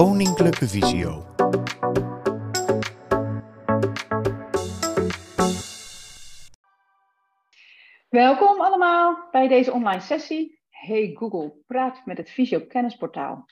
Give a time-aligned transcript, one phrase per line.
[0.00, 1.24] Koninklijke Visio.
[8.08, 10.60] Welkom allemaal bij deze online sessie.
[10.68, 13.46] Hey Google, praat met het Visio Kennisportaal.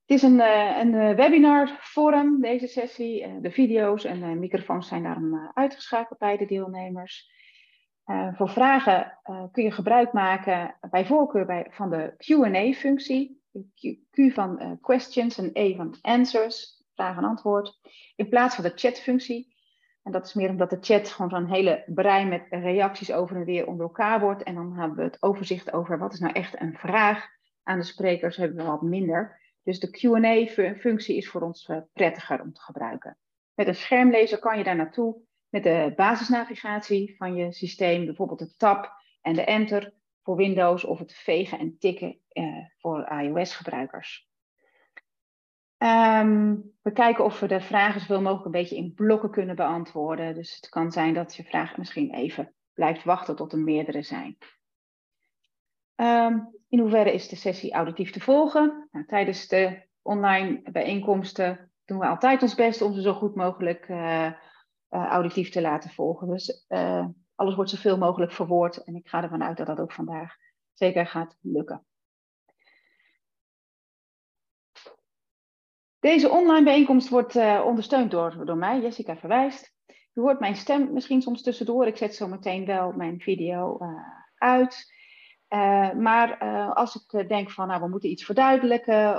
[0.00, 3.26] Het is een, uh, een uh, webinar forum, deze sessie.
[3.26, 7.32] Uh, de video's en de microfoons zijn daarom uitgeschakeld bij de deelnemers.
[8.32, 9.18] voor vragen
[9.52, 13.42] kun je gebruik maken bij voorkeur bij, van de Q&A-functie.
[14.10, 17.80] Q van questions en A van answers, vraag en antwoord.
[18.16, 19.54] In plaats van de chat-functie.
[20.02, 23.44] En dat is meer omdat de chat gewoon zo'n hele brei met reacties over en
[23.44, 24.42] weer onder elkaar wordt.
[24.42, 27.26] En dan hebben we het overzicht over wat is nou echt een vraag
[27.62, 29.40] aan de sprekers, hebben we wat minder.
[29.62, 33.18] Dus de QA-functie is voor ons eh, prettiger om te gebruiken.
[33.54, 35.16] Met een schermlezer kan je daar naartoe
[35.48, 39.92] met de basisnavigatie van je systeem, bijvoorbeeld de tab en de enter
[40.24, 44.28] voor Windows of het vegen en tikken eh, voor iOS-gebruikers.
[45.78, 50.34] Um, we kijken of we de vragen zoveel mogelijk een beetje in blokken kunnen beantwoorden.
[50.34, 54.38] Dus het kan zijn dat je vraag misschien even blijft wachten tot er meerdere zijn.
[55.96, 58.88] Um, in hoeverre is de sessie auditief te volgen?
[58.90, 63.88] Nou, tijdens de online bijeenkomsten doen we altijd ons best om ze zo goed mogelijk
[63.88, 64.32] uh, uh,
[64.90, 66.28] auditief te laten volgen.
[66.28, 69.92] Dus uh, alles wordt zoveel mogelijk verwoord en ik ga ervan uit dat dat ook
[69.92, 70.36] vandaag
[70.72, 71.84] zeker gaat lukken.
[75.98, 79.74] Deze online bijeenkomst wordt ondersteund door, door mij, Jessica Verwijst.
[80.14, 81.86] U hoort mijn stem misschien soms tussendoor.
[81.86, 83.78] Ik zet zo meteen wel mijn video
[84.38, 84.92] uit.
[85.48, 86.38] Uh, maar
[86.74, 89.14] als ik denk van, nou, we moeten iets verduidelijken,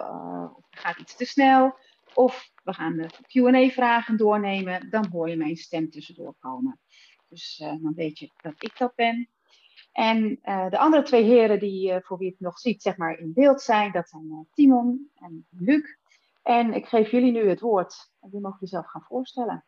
[0.56, 1.78] of er gaat iets te snel,
[2.14, 6.80] of we gaan de Q&A-vragen doornemen, dan hoor je mijn stem tussendoor komen.
[7.30, 9.30] Dus dan weet je dat ik dat ben.
[9.92, 13.62] En de andere twee heren die voor wie het nog ziet, zeg maar in beeld
[13.62, 15.96] zijn, dat zijn Timon en Luc.
[16.44, 18.12] En ik geef jullie nu het woord.
[18.22, 19.66] En die mogen jezelf gaan voorstellen.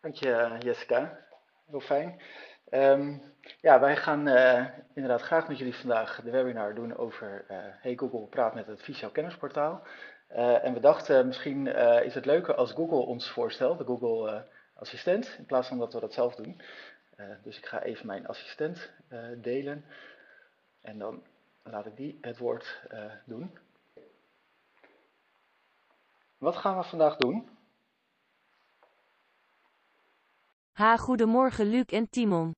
[0.00, 1.26] Dank je, Jessica.
[1.66, 2.22] Heel fijn.
[2.70, 3.22] Um,
[3.60, 4.64] ja, wij gaan uh,
[4.94, 8.82] inderdaad graag met jullie vandaag de webinar doen over uh, Hey Google praat met het
[8.82, 9.82] Visio kennisportaal.
[10.30, 11.66] Uh, en we dachten misschien
[12.04, 16.00] is het leuker als Google ons voorstelt, de Google assistent, in plaats van dat we
[16.00, 16.60] dat zelf doen.
[17.42, 18.90] dus ik ga even mijn assistent
[19.36, 19.84] delen
[20.80, 21.22] en dan
[21.62, 22.82] laat ik die het woord
[23.24, 23.58] doen.
[26.38, 27.48] Wat gaan we vandaag doen?
[30.72, 32.52] Ha, goedemorgen Luc en Timon.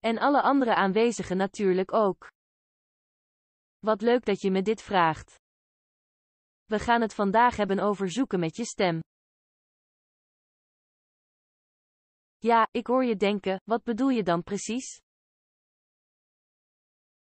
[0.00, 2.28] En alle andere aanwezigen natuurlijk ook.
[3.78, 5.34] Wat leuk dat je me dit vraagt.
[6.64, 9.00] We gaan het vandaag hebben over zoeken met je stem.
[12.42, 15.00] Ja, ik hoor je denken, wat bedoel je dan precies?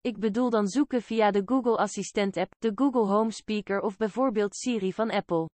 [0.01, 4.55] Ik bedoel dan zoeken via de Google Assistent app, de Google Home Speaker of bijvoorbeeld
[4.55, 5.49] Siri van Apple.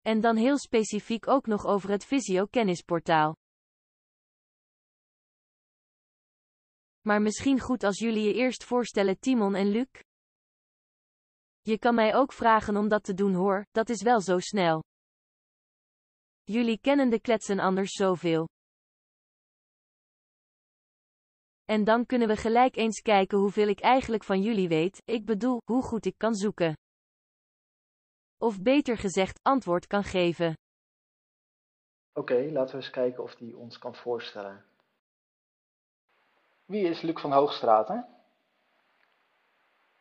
[0.00, 3.36] En dan heel specifiek ook nog over het Visio kennisportaal.
[7.00, 9.88] Maar misschien goed als jullie je eerst voorstellen Timon en Luc?
[11.60, 14.82] Je kan mij ook vragen om dat te doen hoor, dat is wel zo snel.
[16.50, 18.48] Jullie kennen de kletsen anders zoveel.
[21.64, 25.60] En dan kunnen we gelijk eens kijken hoeveel ik eigenlijk van jullie weet, ik bedoel,
[25.64, 26.76] hoe goed ik kan zoeken.
[28.36, 30.54] Of beter gezegd, antwoord kan geven.
[32.12, 34.64] Oké, laten we eens kijken of die ons kan voorstellen.
[36.64, 38.17] Wie is Luc van Hoogstraten?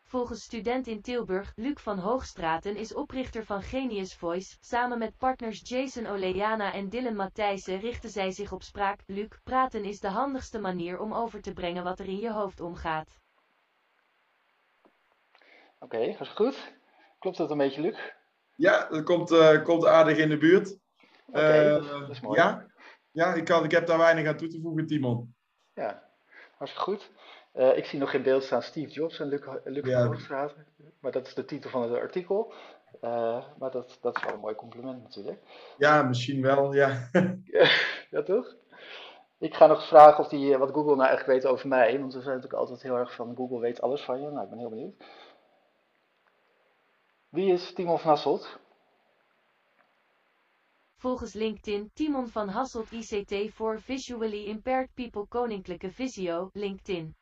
[0.10, 4.58] Volgens student in Tilburg, Luc van Hoogstraten is oprichter van Genius Voice.
[4.60, 9.00] Samen met partners Jason Oleana en Dylan Matthijssen richten zij zich op spraak.
[9.06, 12.60] Luc, praten is de handigste manier om over te brengen wat er in je hoofd
[12.60, 13.20] omgaat.
[15.80, 16.74] Oké, okay, is goed.
[17.20, 18.14] Klopt dat een beetje, Luc?
[18.56, 20.78] Ja, dat komt, uh, komt aardig in de buurt.
[21.26, 22.40] Oké, okay, uh, dat is mooi.
[22.40, 22.66] Ja,
[23.12, 25.36] ja ik, kan, ik heb daar weinig aan toe te voegen, Timon.
[25.74, 26.04] Ja,
[26.58, 27.12] hartstikke goed.
[27.58, 29.98] Uh, ik zie nog in beeld staan Steve Jobs en Luc, Luc ja.
[29.98, 30.66] van Hoogstraten.
[31.00, 32.54] Maar dat is de titel van het artikel.
[33.02, 35.40] Uh, maar dat, dat is wel een mooi compliment natuurlijk.
[35.78, 37.10] Ja, misschien wel, ja.
[38.12, 38.56] ja, toch?
[39.38, 42.00] Ik ga nog vragen of die, wat Google nou echt weet over mij.
[42.00, 44.30] Want we zijn natuurlijk altijd heel erg van Google weet alles van je.
[44.30, 45.04] Nou, ik ben heel benieuwd.
[47.30, 48.60] Wie is Timon van Hasselt?
[50.98, 57.16] Volgens LinkedIn, Timon van Hasselt ICT voor Visually Impaired People Koninklijke Visio, LinkedIn.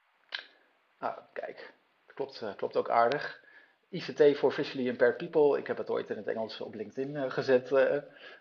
[1.05, 1.73] Nou, kijk,
[2.13, 3.43] klopt, uh, klopt ook aardig.
[3.89, 7.31] ICT voor Visually Impaired People, ik heb het ooit in het Engels op LinkedIn uh,
[7.31, 7.97] gezet, uh,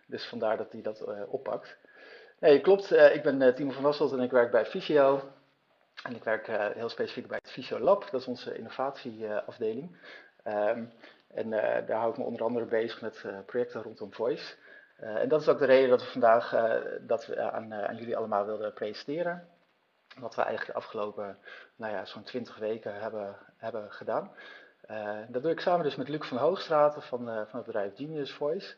[0.07, 1.77] dus vandaar dat hij dat oppakt.
[2.39, 5.23] Nee, klopt, ik ben Timon van Hasselt en ik werk bij Visio.
[6.03, 9.97] En ik werk heel specifiek bij het Visio Lab, dat is onze innovatieafdeling.
[10.43, 10.85] Ehm,
[11.29, 14.55] en daar hou ik me onder andere bezig met projecten rondom voice.
[14.97, 16.51] en dat is ook de reden dat we vandaag
[17.01, 19.49] dat we aan, aan jullie allemaal wilden presenteren.
[20.19, 21.39] Wat we eigenlijk de afgelopen
[21.77, 24.31] nou ja, zo'n 20 weken hebben, hebben gedaan.
[25.29, 28.77] dat doe ik samen dus met Luc van Hoogstraten van, van het bedrijf Genius Voice.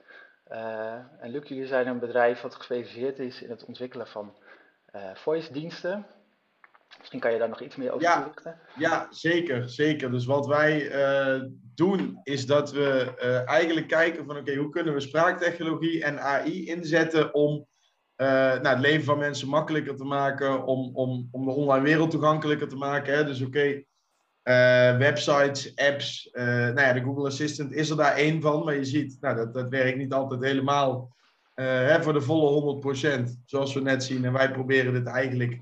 [0.52, 4.36] Uh, en Luc, jullie zijn een bedrijf wat gespecialiseerd is in het ontwikkelen van
[4.94, 6.06] uh, voice diensten.
[6.98, 8.32] Misschien kan je daar nog iets meer over ja,
[8.78, 10.10] Ja, zeker, zeker.
[10.10, 11.42] Dus wat wij uh,
[11.74, 13.14] doen is dat we
[13.46, 17.66] eigenlijk kijken van oké, hoe kunnen we spraaktechnologie en AI inzetten om
[18.16, 22.68] nou, het leven van mensen makkelijker te maken, om, om, om de online wereld toegankelijker
[22.68, 23.14] te maken.
[23.14, 23.24] Hè?
[23.24, 23.82] Dus oké,
[24.48, 26.28] uh, websites, apps.
[26.32, 29.36] Uh, nou ja, de Google Assistant is er daar één van, maar je ziet, nou,
[29.36, 31.14] dat, dat werkt niet altijd helemaal
[31.54, 32.82] hè, voor de volle
[33.28, 34.24] 100%, zoals we net zien.
[34.24, 35.52] En wij proberen dit eigenlijk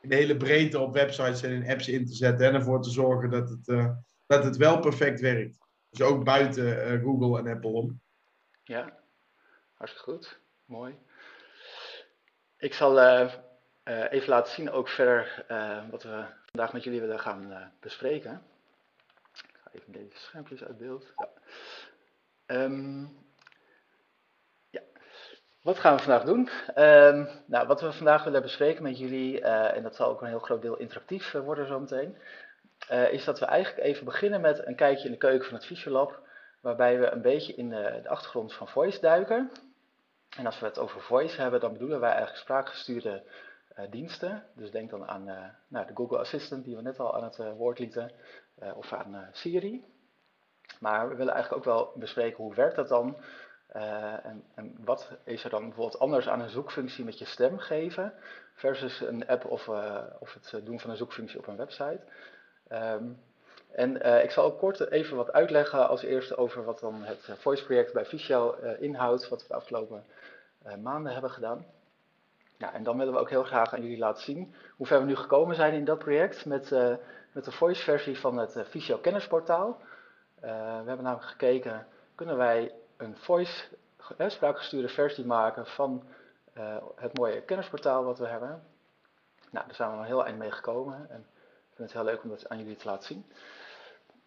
[0.00, 2.90] in de hele breedte op websites en in apps in te zetten en ervoor te
[2.90, 3.94] zorgen dat het,
[4.26, 5.58] dat het wel perfect werkt.
[5.90, 8.00] Dus ook buiten Google en Apple om.
[8.62, 8.98] Ja,
[9.74, 10.40] hartstikke goed.
[10.64, 10.94] Mooi.
[12.64, 13.00] Ik zal
[13.84, 15.44] even laten zien ook verder
[15.90, 18.42] wat we vandaag met jullie willen gaan uh, bespreken.
[19.32, 21.12] Ik ga even deze schermpjes uit beeld.
[21.16, 21.28] Ja.
[22.62, 23.16] Um,
[24.70, 24.80] ja.
[25.62, 26.48] Wat gaan we vandaag doen?
[26.76, 30.28] Um, nou, wat we vandaag willen bespreken met jullie, uh, en dat zal ook een
[30.28, 32.16] heel groot deel interactief uh, worden zometeen,
[33.10, 36.20] is dat we eigenlijk even beginnen met een kijkje in de keuken van het Fysiolab,
[36.60, 39.50] waarbij we een beetje in de achtergrond van voice duiken.
[40.36, 43.22] En als we het over voice hebben, dan bedoelen wij eigenlijk spraakgestuurde
[43.78, 44.44] uh, diensten.
[44.54, 47.38] Dus denk dan aan uh, nou, de Google Assistant die we net al aan het
[47.38, 48.12] uh, woord lieten,
[48.74, 49.84] of aan Siri.
[50.80, 53.16] Maar we willen eigenlijk ook wel bespreken hoe werkt dat dan
[53.68, 58.14] en, en, wat is er dan bijvoorbeeld anders aan een zoekfunctie met je stem geven
[58.54, 59.68] versus een app of,
[60.18, 62.00] of het doen van een zoekfunctie op een website.
[62.68, 63.22] Um,
[63.74, 67.64] en ik zal ook kort even wat uitleggen als eerste over wat dan het voice
[67.64, 70.04] project bij Ficio inhoudt, wat we de afgelopen
[70.82, 71.66] maanden hebben gedaan.
[72.58, 75.06] Ja, en dan willen we ook heel graag aan jullie laten zien hoe ver we
[75.06, 76.70] nu gekomen zijn in dat project met,
[77.32, 79.80] met de voice versie van het Visio kennisportaal.
[80.40, 80.48] We
[80.86, 83.64] hebben namelijk gekeken, kunnen wij een voice
[84.26, 86.04] spraakgestuurde versie maken van
[86.96, 88.62] het mooie kennisportaal wat we hebben.
[89.50, 91.26] Nou, daar zijn we al heel eind mee gekomen en
[91.70, 93.26] ik vind het heel leuk om dat aan jullie te laten zien.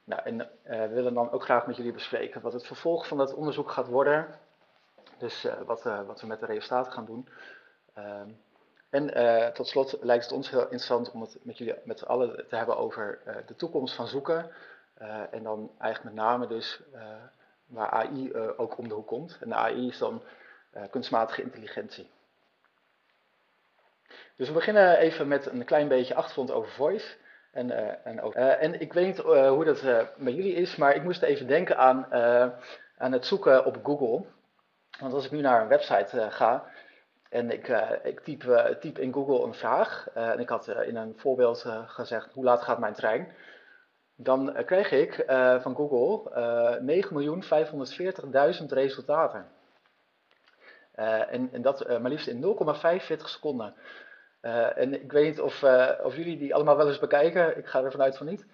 [0.08, 3.34] Nou, en we willen dan ook graag met jullie bespreken wat het vervolg van dat
[3.34, 4.40] onderzoek gaat worden.
[5.18, 7.28] Dus wat, wat we met de resultaten gaan doen.
[7.94, 8.30] Ehm,
[8.90, 12.56] en tot slot lijkt het ons heel interessant om het met jullie met allen te
[12.56, 14.52] hebben over de toekomst van zoeken.
[15.32, 16.82] En dan eigenlijk met name dus
[17.66, 19.38] waar AI ook om de hoek komt.
[19.42, 20.24] En de AI is dan
[20.90, 22.10] kunstmatige intelligentie.
[24.36, 27.16] Dus we beginnen even met een klein beetje achtergrond over voice.
[27.58, 29.84] En, en, over, en ik weet niet hoe dat
[30.16, 32.14] met jullie is, maar ik moest even denken aan,
[32.98, 34.26] aan het zoeken op Google.
[35.00, 36.66] Want als ik nu naar een website ga,
[37.30, 40.10] en ik, uh, ik typ, in Google een vraag.
[40.14, 43.36] En ik had in een voorbeeld gezegd: hoe laat gaat mijn trein?
[44.16, 45.24] Dan kreeg ik
[45.62, 46.22] van Google
[48.60, 49.48] 9.540.000 resultaten.
[50.92, 53.76] En, en, dat maar liefst in 0,45 seconden.
[54.76, 55.64] En ik weet niet of,
[56.04, 57.58] of, jullie die allemaal wel eens bekijken.
[57.58, 58.46] Ik ga er vanuit van niet.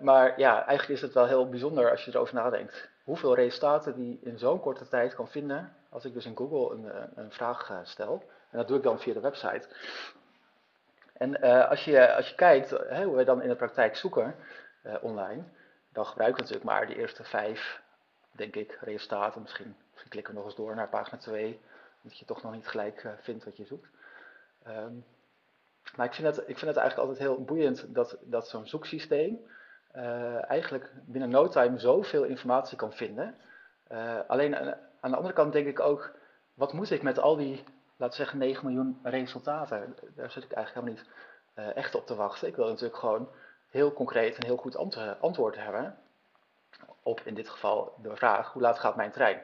[0.00, 2.90] maar ja, eigenlijk is het wel heel bijzonder als je erover nadenkt.
[3.04, 6.90] Hoeveel resultaten die in zo'n korte tijd kan vinden als ik dus in Google een,
[6.90, 9.68] eh, een vraag eh, stel, en dat doe ik dan via de website.
[11.12, 14.34] En als, je, als je kijkt hè, hoe wij dan in de praktijk zoeken
[15.00, 15.42] online,
[15.92, 17.82] dan gebruiken we natuurlijk maar de eerste vijf,
[18.30, 19.42] denk ik, resultaten.
[19.42, 21.60] Misschien, misschien klikken we nog eens door naar pagina 2,
[22.02, 23.88] omdat je toch nog niet gelijk vindt wat je zoekt.
[24.68, 25.04] Um,
[25.96, 29.38] maar ik vind, het, ik vind het eigenlijk altijd heel boeiend dat, dat zo'n zoeksysteem
[30.48, 33.34] eigenlijk binnen no time zoveel informatie kan vinden.
[34.26, 34.56] alleen
[35.00, 36.14] aan de andere kant denk ik ook,
[36.54, 37.64] wat moet ik met al die,
[37.96, 39.96] laten zeggen, 9 miljoen resultaten?
[40.14, 41.06] Daar zit ik eigenlijk helemaal niet
[41.58, 42.48] uh, echt op te wachten.
[42.48, 43.28] Ik wil natuurlijk gewoon
[43.68, 44.76] heel concreet en heel goed
[45.20, 45.96] antwoord hebben
[47.02, 49.42] op in dit geval de vraag, hoe laat gaat mijn trein?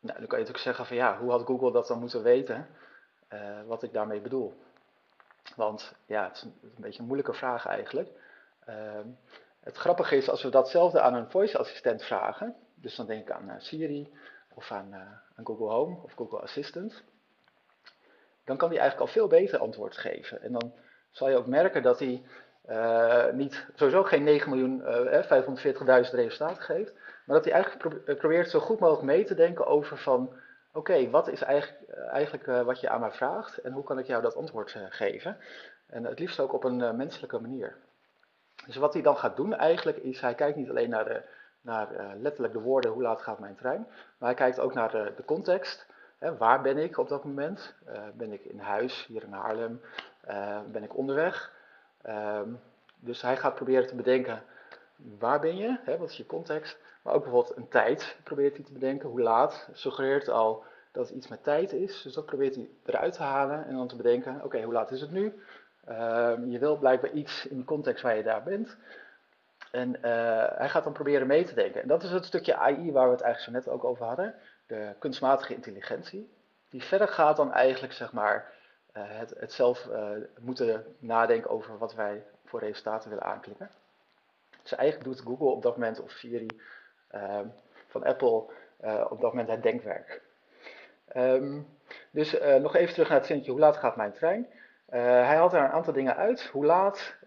[0.00, 2.68] Nou, dan kan je natuurlijk zeggen van ja, hoe had Google dat dan moeten weten,
[3.32, 4.54] uh, wat ik daarmee bedoel?
[5.56, 8.08] Want ja, het is een, beetje een moeilijke vraag eigenlijk.
[8.68, 8.74] Uh,
[9.60, 13.30] het grappige is, als we datzelfde aan een voice assistent vragen, dus dan denk ik
[13.30, 14.12] aan uh, Siri
[14.54, 14.96] of aan, uh,
[15.36, 17.02] aan, Google Home of Google Assistant,
[18.44, 20.42] dan kan die eigenlijk al veel beter antwoord geven.
[20.42, 20.72] En dan
[21.10, 22.22] zal je ook merken dat hij
[23.32, 26.92] niet, sowieso geen 9 miljoen, uh, 540.000 resultaten geeft,
[27.24, 30.32] maar dat hij eigenlijk probeert zo goed mogelijk mee te denken over van,
[30.72, 34.22] oké, wat is eigenlijk, eigenlijk wat je aan mij vraagt en hoe kan ik jou
[34.22, 35.36] dat antwoord geven?
[35.86, 37.76] En het liefst ook op een menselijke manier.
[38.66, 41.22] Dus wat hij dan gaat doen eigenlijk is, hij kijkt niet alleen naar, de,
[41.60, 43.86] naar letterlijk de woorden, hoe laat gaat mijn trein,
[44.18, 45.86] maar hij kijkt ook naar de, de context.
[46.18, 47.74] Hè, waar ben ik op dat moment?
[48.14, 49.80] ben ik in huis, hier in Haarlem?
[50.72, 51.52] ben ik onderweg?
[52.02, 52.48] Ehm,
[52.96, 54.42] dus hij gaat proberen te bedenken,
[55.18, 55.78] waar ben je?
[55.82, 56.78] Hè, wat is je context?
[57.02, 59.08] Maar ook bijvoorbeeld een tijd probeert hij te bedenken.
[59.08, 59.68] Hoe laat?
[59.72, 62.02] Suggereert al dat het iets met tijd is.
[62.02, 65.00] Dus dat probeert hij eruit te halen en dan te bedenken, oké, hoe laat is
[65.00, 65.42] het nu?
[65.84, 68.76] Ehm, je wil blijkbaar iets in die context waar je daar bent.
[69.70, 71.82] En eh, hij gaat dan proberen mee te denken.
[71.82, 74.34] En dat is het stukje AI waar we het eigenlijk zo net ook over hadden.
[74.66, 76.30] De kunstmatige intelligentie.
[76.68, 78.52] Die verder gaat dan eigenlijk, zeg maar,
[78.96, 83.70] uh, het, het, zelf uh, moeten nadenken over wat wij voor resultaten willen aanklikken.
[84.62, 86.46] Dus eigenlijk doet Google op dat moment, of Siri
[87.86, 88.44] van Apple,
[89.08, 90.20] op dat moment het denkwerk.
[91.16, 91.66] Um,
[92.10, 94.46] dus nog even terug naar het zinnetje, hoe laat gaat mijn trein?
[94.90, 96.46] Uh, hij haalt daar een aantal dingen uit.
[96.46, 97.18] Hoe laat?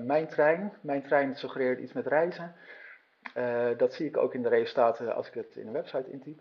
[0.00, 0.72] Mijn trein.
[0.80, 2.54] Mijn trein suggereert iets met reizen.
[3.76, 6.40] dat zie ik ook in de resultaten als ik het in een website intyp.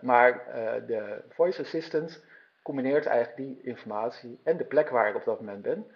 [0.00, 0.44] maar
[0.86, 2.24] de voice assistant
[2.62, 5.86] combineert eigenlijk die informatie en de plek waar ik op dat moment ben.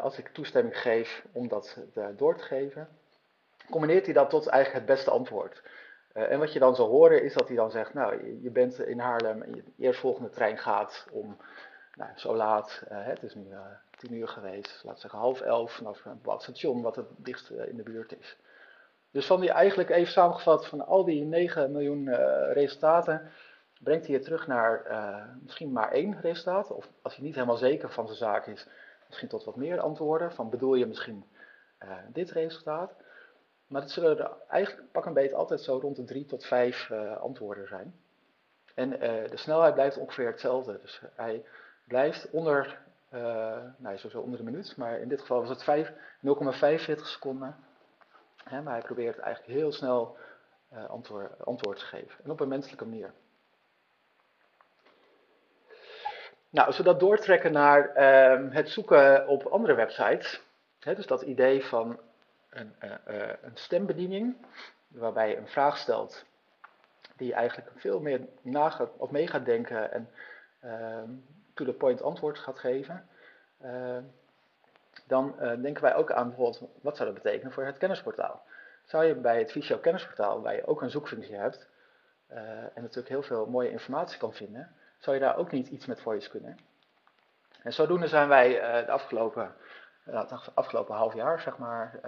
[0.00, 1.78] als ik toestemming geef om dat
[2.16, 2.88] door te geven,
[3.70, 5.62] combineert hij dat tot eigenlijk het beste antwoord.
[6.12, 8.98] en wat je dan zal horen is dat hij dan zegt, nou, je bent in
[8.98, 11.36] Haarlem en je eerstvolgende trein gaat om
[11.98, 13.60] nou, zo laat, uh, het is nu uh,
[13.96, 17.76] tien uur geweest, we zeggen half elf, vanaf een bepaald station wat het dichtst in
[17.76, 18.36] de buurt is.
[19.10, 22.14] Dus van die eigenlijk even samengevat, van al die 9 miljoen
[22.52, 23.30] resultaten,
[23.80, 24.82] brengt hij je terug naar
[25.42, 26.70] misschien maar één resultaat.
[26.70, 28.66] Of als hij niet helemaal zeker van zijn zaak is,
[29.06, 30.32] misschien tot wat meer antwoorden.
[30.32, 31.24] Van bedoel je misschien
[32.12, 32.94] dit resultaat?
[33.68, 36.90] Maar het zullen er eigenlijk pak een beetje altijd zo rond de drie tot vijf
[37.20, 37.94] antwoorden zijn.
[38.74, 38.90] En
[39.30, 40.78] de snelheid blijft ongeveer hetzelfde.
[40.80, 41.44] Dus hij
[41.84, 42.78] blijft onder,
[43.14, 43.20] uh,
[43.76, 47.56] nou sowieso onder de minuut, maar in dit geval was het 0,45 seconden.
[48.44, 50.16] Hè, maar hij probeert eigenlijk heel snel
[50.88, 52.24] antwoord, antwoord te geven.
[52.24, 53.12] En op een menselijke manier.
[56.50, 60.42] Nou, als we dat doortrekken naar uh, het zoeken op andere websites.
[60.80, 62.00] Hè, dus dat idee van
[62.58, 62.74] een,
[63.08, 64.36] uh, een stembediening,
[64.88, 66.24] waarbij je een vraag stelt
[67.16, 70.10] die eigenlijk veel meer na of mee gaat denken en
[70.60, 71.10] ehm,
[71.54, 73.08] to-the-point antwoord gaat geven,
[73.64, 73.98] uh,
[75.06, 78.42] dan uh, denken wij ook aan bijvoorbeeld, wat zou dat betekenen voor het kennisportaal?
[78.84, 81.68] Zou je bij het Visio kennisportaal, waar je ook een zoekfunctie hebt,
[82.28, 86.00] en natuurlijk heel veel mooie informatie kan vinden, zou je daar ook niet iets met
[86.00, 86.58] voice kunnen?
[87.62, 88.48] En zodoende zijn wij
[88.84, 89.54] de afgelopen,
[90.10, 92.00] het afgelopen half jaar zeg maar,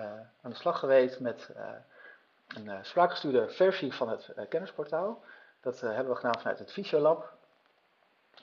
[0.43, 1.51] aan de slag geweest met
[2.47, 5.23] een spraakgestuurde versie van het kennisportaal.
[5.61, 7.33] Dat hebben we gedaan vanuit het Visio Lab.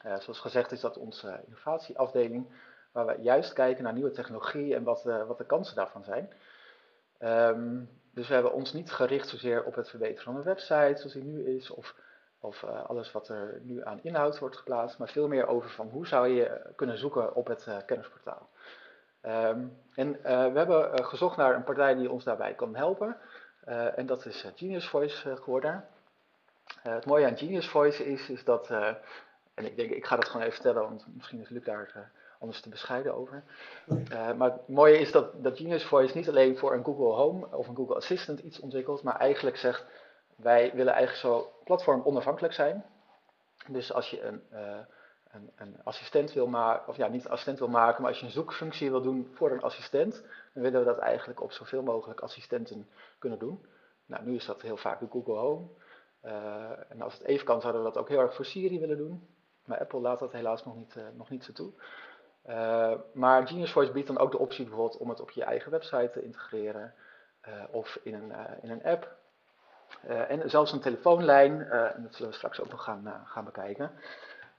[0.05, 2.47] Uh, zoals gezegd is dat onze innovatieafdeling,
[2.91, 6.33] waar we juist kijken naar nieuwe technologie en wat, wat de kansen daarvan zijn.
[7.19, 11.13] Um, dus we hebben ons niet gericht zozeer op het verbeteren van een website zoals
[11.13, 11.95] die nu is, of,
[12.39, 16.07] of alles wat er nu aan inhoud wordt geplaatst, maar veel meer over van hoe
[16.07, 18.49] zou je kunnen zoeken op het kennisportaal.
[19.27, 23.17] Um, en we hebben gezocht naar een partij die ons daarbij kan helpen.
[23.96, 25.86] en dat is Genius Voice geworden.
[26.81, 28.69] het mooie aan Genius Voice is, is dat
[29.57, 32.62] en ik denk, ik ga dat gewoon even vertellen, want misschien is Luc daar anders
[32.62, 33.43] te bescheiden over.
[34.38, 37.67] Maar het mooie is dat, dat Genius Voice niet alleen voor een Google Home of
[37.67, 39.86] een Google Assistant iets ontwikkelt, maar eigenlijk zegt,
[40.36, 42.86] wij willen eigenlijk zo platform onafhankelijk zijn.
[43.67, 44.43] Dus als je een,
[45.55, 48.89] een, assistent wil maken, of ja, niet assistent wil maken, maar als je een zoekfunctie
[48.89, 53.39] wil doen voor een assistent, dan willen we dat eigenlijk op zoveel mogelijk assistenten kunnen
[53.39, 53.65] doen.
[54.05, 55.67] Nou, nu is dat heel vaak de Google Home.
[56.89, 59.27] en als het even kan, zouden we dat ook heel erg voor Siri willen doen.
[59.65, 61.72] Maar Apple laat dat helaas nog niet, uh, nog niet zo toe.
[62.50, 65.72] Uh, maar Genius Voice biedt dan ook de optie bijvoorbeeld om het op je eigen
[65.72, 66.93] website te integreren
[67.72, 68.31] of in een,
[68.62, 69.15] in een app.
[70.07, 73.91] en zelfs een telefoonlijn, en dat zullen we straks ook nog gaan, gaan bekijken.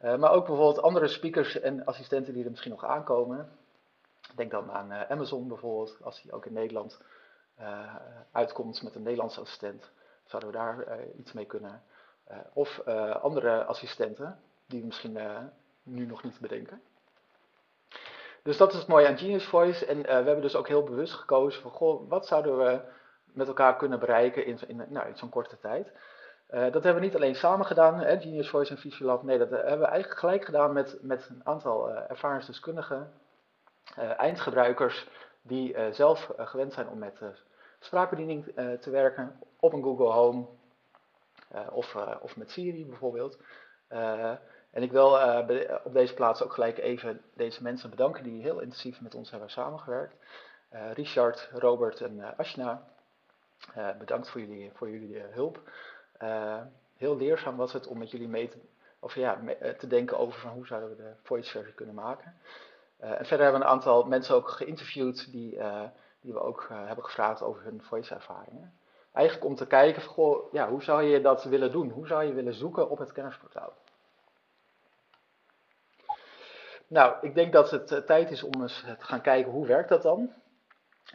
[0.01, 3.59] Maar ook bijvoorbeeld andere speakers en assistenten die er misschien nog aankomen.
[4.35, 7.01] Denk dan aan Amazon bijvoorbeeld, als die ook in Nederland
[8.33, 9.91] uitkomt met een Nederlandse assistent,
[10.25, 11.83] zouden we daar iets mee kunnen.
[12.53, 12.81] of
[13.23, 15.19] andere assistenten, die we misschien
[15.83, 16.83] nu nog niet bedenken.
[18.43, 19.87] Dus dat is het mooie aan Genius Voice.
[19.87, 22.81] En we hebben dus ook heel bewust gekozen van, goh, wat zouden we
[23.25, 25.93] met elkaar kunnen bereiken in, in, nou, in zo'n korte tijd.
[26.51, 29.23] Uh, dat hebben we niet alleen samen gedaan, hè, Genius Voice en Visiolab.
[29.23, 33.13] Nee, dat hebben we eigenlijk gelijk gedaan met, met een aantal ervaringsdeskundigen,
[33.97, 35.09] eindgebruikers,
[35.43, 37.21] die zelf gewend zijn om met
[37.79, 38.45] spraakbediening
[38.81, 40.47] te werken op een Google Home
[41.71, 43.39] of, of met Siri bijvoorbeeld.
[44.71, 45.39] En ik wil uh,
[45.85, 49.51] op deze plaats ook gelijk even deze mensen bedanken die heel intensief met ons hebben
[49.51, 50.15] samengewerkt.
[50.93, 52.83] Richard, Robert en Ashna,
[53.99, 55.61] bedankt voor jullie, voor jullie hulp.
[56.97, 58.59] Heel leerzaam was het om met jullie mee te,
[58.99, 59.41] of ja,
[59.79, 62.35] te denken over van hoe zouden we de voice versie kunnen maken.
[62.99, 65.61] en verder hebben we een aantal mensen ook geïnterviewd die,
[66.21, 68.79] die we ook hebben gevraagd over hun voice ervaringen.
[69.13, 71.91] Eigenlijk om te kijken, van, goh, ja, hoe zou je dat willen doen?
[71.91, 73.73] Hoe zou je willen zoeken op het kennisportaal?
[76.87, 80.03] Nou, ik denk dat het tijd is om eens te gaan kijken hoe werkt dat
[80.03, 80.33] dan.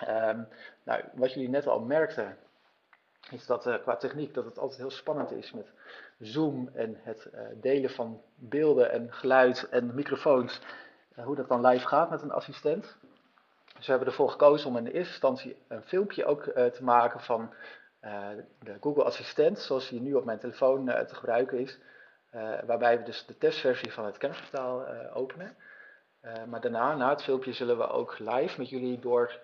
[0.07, 0.47] Um,
[0.83, 2.37] nou, wat jullie net al merkten,
[3.31, 5.71] is dat uh, qua techniek dat het altijd heel spannend is met
[6.19, 10.61] Zoom en het uh, delen van beelden en geluid en microfoons.
[11.15, 12.97] hoe dat dan live gaat met een assistent.
[13.75, 17.53] Dus we hebben ervoor gekozen om in eerste instantie een filmpje ook te maken van
[18.59, 21.79] de Google Assistent, zoals die nu op mijn telefoon te gebruiken is.
[22.65, 25.55] Waarbij we dus de testversie van het kennisportaal openen.
[26.47, 29.39] Maar daarna, na het filmpje, zullen we ook live met jullie door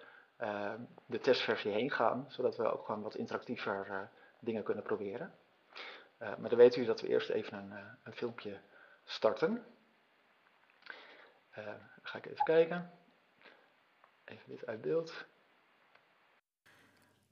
[1.06, 2.26] de testversie heen gaan.
[2.28, 5.34] Zodat we ook gewoon wat interactiever dingen kunnen proberen.
[6.18, 8.60] maar dan weten jullie dat we eerst even een, een filmpje
[9.06, 9.66] starten.
[12.02, 12.92] ga ik even kijken.
[14.26, 15.26] Even dit uit beeld.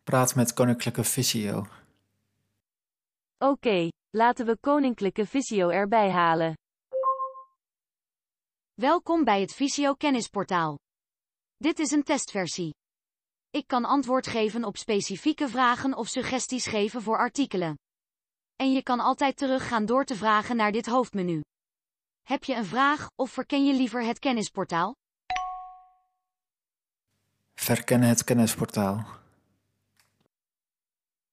[0.04, 1.58] Praat met Koninklijke Visio.
[3.38, 3.52] Oké.
[3.52, 3.92] Okay.
[4.10, 6.54] Laten we Koninklijke Visio erbij halen.
[8.74, 10.78] Welkom bij het Visio Kennisportaal.
[11.58, 12.74] Dit is een testversie.
[13.50, 17.80] Ik kan antwoord geven op specifieke vragen of suggesties geven voor artikelen.
[18.56, 21.42] En je kan altijd teruggaan door te vragen naar dit hoofdmenu.
[22.24, 24.96] Heb je een vraag of verken je liever het kennisportaal?
[27.54, 29.06] Verkennen het kennisportaal.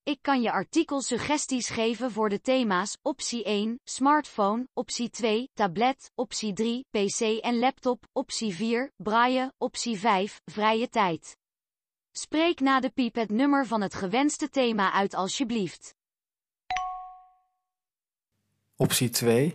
[0.02, 6.10] Ik kan je artikel suggesties geven voor de thema's optie 1, smartphone, optie 2, tablet,
[6.14, 11.36] optie 3, pc en laptop, optie 4, braille, optie 5, vrije tijd.
[12.16, 15.94] Spreek na de piep het nummer van het gewenste thema uit alsjeblieft.
[18.76, 19.54] Optie 2,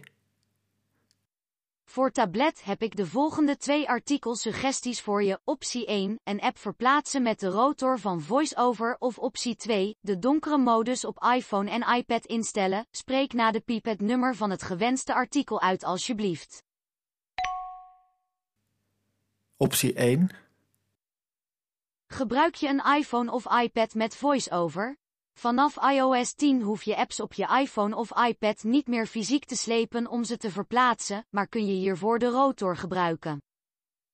[1.83, 5.39] voor tablet heb ik de volgende twee artikelsuggesties voor je.
[5.43, 10.57] Optie 1, een app verplaatsen met de rotor van VoiceOver of optie 2, de donkere
[10.57, 12.87] modus op iPhone en iPad instellen.
[12.91, 16.63] Spreek na de piep het nummer van het gewenste artikel uit alsjeblieft.
[19.57, 20.48] Optie 1.
[22.13, 24.97] Gebruik je een iPhone of iPad met VoiceOver?
[25.33, 29.55] Vanaf iOS 10 hoef je apps op je iPhone of iPad niet meer fysiek te
[29.55, 33.41] slepen om ze te verplaatsen, maar kun je hiervoor de rotor gebruiken.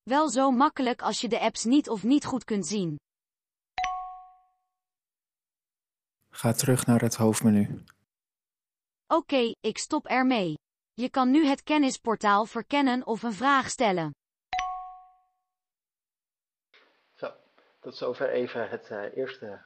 [0.03, 2.99] Wel zo makkelijk als je de apps niet of niet goed kunt zien.
[6.29, 7.84] Ga terug naar het hoofdmenu.
[9.08, 10.58] Oké, ik stop ermee.
[10.93, 14.12] Je kan nu het kennisportaal verkennen of een vraag stellen.
[17.86, 19.60] Tot zover even het uh, eerste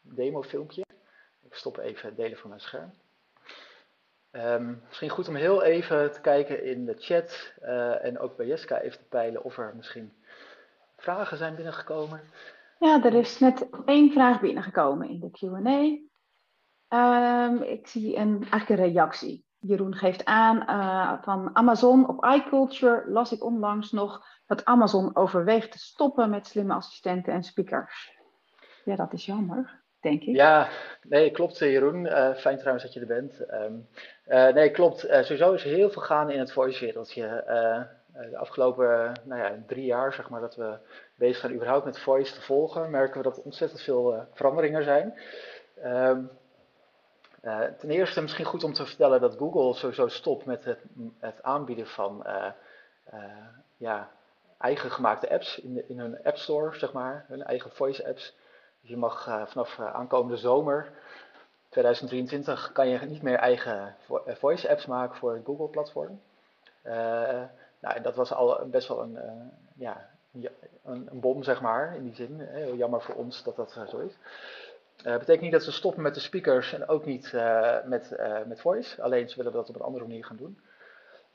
[0.00, 0.84] demofilmpje.
[1.42, 2.92] Ik stop even het delen van mijn scherm.
[4.32, 8.46] Um, misschien goed om heel even te kijken in de chat uh, en ook bij
[8.46, 10.12] Jeska even te peilen of er misschien
[10.96, 12.20] vragen zijn binnengekomen.
[12.78, 16.02] Ja, er is net één vraag binnengekomen in de Q&A.
[17.46, 19.43] Um, ik zie een, eigenlijk een reactie.
[19.66, 25.72] Jeroen geeft aan uh, van Amazon op iCulture las ik onlangs nog dat Amazon overweegt
[25.72, 28.12] te stoppen met slimme assistenten en speakers.
[28.84, 30.34] Ja, dat is jammer denk ik.
[30.34, 30.68] Ja,
[31.02, 32.04] nee, klopt Jeroen.
[32.04, 33.40] Uh, fijn trouwens dat je er bent.
[33.52, 33.88] Um,
[34.26, 35.00] uh, nee, klopt.
[35.00, 37.22] Sowieso is heel veel gaan in het voice-wereldje.
[38.12, 40.78] de afgelopen nou ja, drie jaar, zeg maar, dat we
[41.16, 45.14] bezig zijn überhaupt met voice te volgen, merken we dat er ontzettend veel veranderingen zijn.
[45.84, 46.30] Um,
[47.78, 50.82] ten eerste misschien goed om te vertellen dat Google sowieso stopt met het,
[51.18, 52.26] het aanbieden van
[53.76, 54.10] ja,
[54.58, 58.34] eigen gemaakte apps in, in hun App Store, zeg maar, hun eigen voice apps.
[58.80, 60.92] Dus je mag vanaf aankomende zomer
[61.74, 66.20] 2023 kan je niet meer eigen eh, voice apps maken voor het Google platform.
[67.80, 69.18] nou, dat was al best wel een,
[69.74, 70.48] ja, een,
[70.84, 72.40] een, bom, zeg maar, in die zin.
[72.40, 74.12] Heel jammer voor ons dat dat zo is.
[75.02, 77.32] Dat betekent niet dat ze stoppen met de speakers en ook niet
[77.84, 79.02] met, met voice.
[79.02, 80.58] Alleen ze willen dat op een andere manier gaan doen.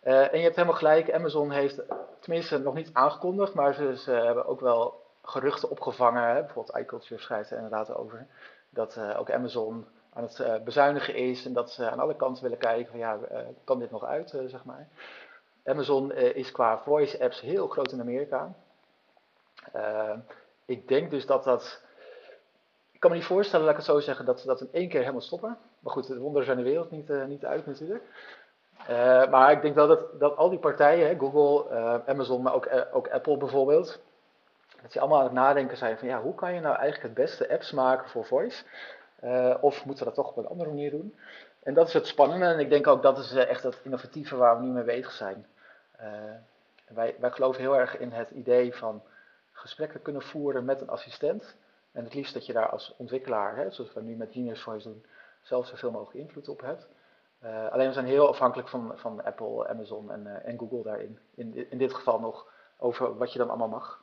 [0.02, 1.82] en je hebt helemaal gelijk, Amazon heeft
[2.19, 6.24] tenminste nog niet aangekondigd, maar ze, ze hebben ook wel geruchten opgevangen.
[6.24, 6.41] Hè?
[6.41, 8.28] Bijvoorbeeld iCulture schrijft er inderdaad over.
[8.69, 12.89] Dat ook Amazon aan het bezuinigen is en dat ze aan alle kanten willen kijken
[12.89, 13.19] van ja,
[13.63, 14.88] kan dit nog uit, zeg maar.
[15.65, 18.54] Amazon is qua voice apps heel groot in Amerika.
[20.65, 21.88] ik denk dus dat dat.
[22.99, 24.89] Ik kan me niet voorstellen, laat ik het zo zeggen, dat ze dat in één
[24.89, 25.57] keer helemaal stoppen.
[25.79, 28.03] Maar goed, de wonderen zijn de wereld niet, niet uit natuurlijk.
[29.29, 31.69] maar ik denk wel dat, dat al die partijen, Google,
[32.05, 33.99] Amazon, maar ook, ook Apple bijvoorbeeld,
[34.81, 37.25] Dat ze allemaal aan het nadenken zijn van ja, hoe kan je nou eigenlijk het
[37.25, 38.63] beste apps maken voor voice?
[39.62, 41.15] Of moeten we dat toch op een andere manier doen?
[41.63, 44.59] En dat is het spannende en ik denk ook dat is echt het innovatieve waar
[44.59, 45.45] we nu mee bezig zijn.
[46.88, 49.01] Wij, wij geloven heel erg in het idee van
[49.51, 51.55] gesprekken kunnen voeren met een assistent.
[51.91, 54.88] En het liefst dat je daar als ontwikkelaar, hè, zoals we nu met Genius Voice
[54.88, 55.06] doen,
[55.41, 56.88] zelf zoveel mogelijk invloed op hebt.
[57.43, 61.19] Uh, alleen we zijn heel afhankelijk van, van Apple, Amazon en, uh, en Google daarin.
[61.36, 62.47] In, in dit geval nog
[62.78, 64.02] over wat je dan allemaal mag.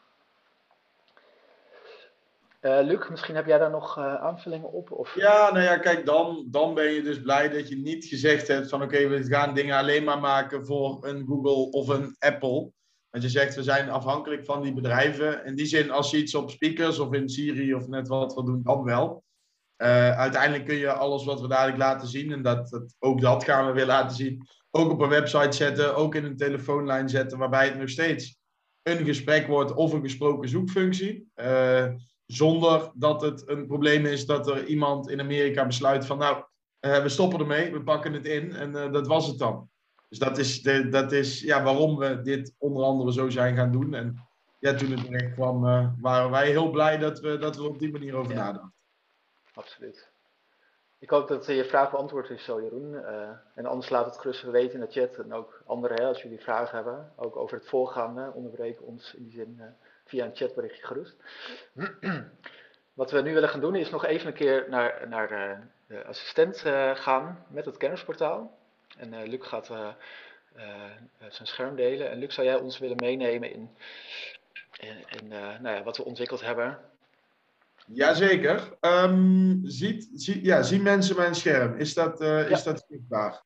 [2.60, 4.90] Uh, Luc, misschien heb jij daar nog aanvullingen op?
[4.90, 5.14] Of?
[5.14, 8.68] Ja, nou ja, kijk, dan, dan ben je dus blij dat je niet gezegd hebt
[8.68, 12.70] van oké, we gaan dingen alleen maar maken voor een Google of een Apple.
[13.16, 15.44] Want je zegt, we zijn afhankelijk van die bedrijven.
[15.44, 18.44] In die zin, als je iets op speakers of in Siri of net wat we
[18.44, 19.24] doen, dan wel.
[19.82, 23.44] Uh, uiteindelijk kun je alles wat we dadelijk laten zien, en dat, dat, ook dat
[23.44, 27.38] gaan we weer laten zien, ook op een website zetten, ook in een telefoonlijn zetten,
[27.38, 28.38] waarbij het nog steeds
[28.82, 31.30] een gesprek wordt of een gesproken zoekfunctie.
[31.36, 31.86] Uh,
[32.26, 36.44] zonder dat het een probleem is dat er iemand in Amerika besluit van nou,
[36.80, 39.68] uh, we stoppen ermee, we pakken het in en dat was het dan.
[40.08, 43.72] Dus dat is, de, dat is ja, waarom we dit onder andere zo zijn gaan
[43.72, 43.94] doen.
[43.94, 44.26] En
[44.58, 45.60] ja, toen het terecht kwam,
[46.00, 48.38] waren wij heel blij dat we, dat we op die manier over ja.
[48.38, 48.74] nadachten
[49.56, 50.08] absoluut.
[50.98, 52.92] Ik hoop dat je vraag beantwoord is zo, Jeroen.
[52.92, 55.16] Uh, en anders laat het gerust weten in de chat.
[55.16, 59.22] En ook anderen, hè, als jullie vragen hebben, ook over het voorgaande, onderbreken ons in
[59.22, 59.66] die zin uh,
[60.04, 61.16] via een chatberichtje gerust.
[62.92, 65.28] Wat we nu willen gaan doen is nog even een keer naar, naar
[65.86, 66.58] de assistent
[66.98, 68.58] gaan met het kennisportaal.
[68.96, 69.66] En Luc gaat
[71.28, 72.10] zijn scherm delen.
[72.10, 73.70] En Luc, zou jij ons willen meenemen in,
[74.76, 76.78] in, in nou ja, wat we ontwikkeld hebben
[77.86, 78.76] Jazeker.
[78.80, 81.76] Um, ziet, zie, ja, zien mensen mijn scherm?
[81.76, 82.44] Is dat, ja.
[82.44, 83.44] is dat zichtbaar?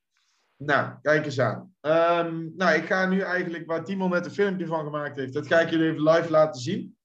[0.56, 1.74] Nou, kijk eens aan.
[1.80, 5.46] Um, nou, ik ga nu eigenlijk waar Timon net een filmpje van gemaakt heeft, dat
[5.46, 6.96] ga ik jullie even live laten zien.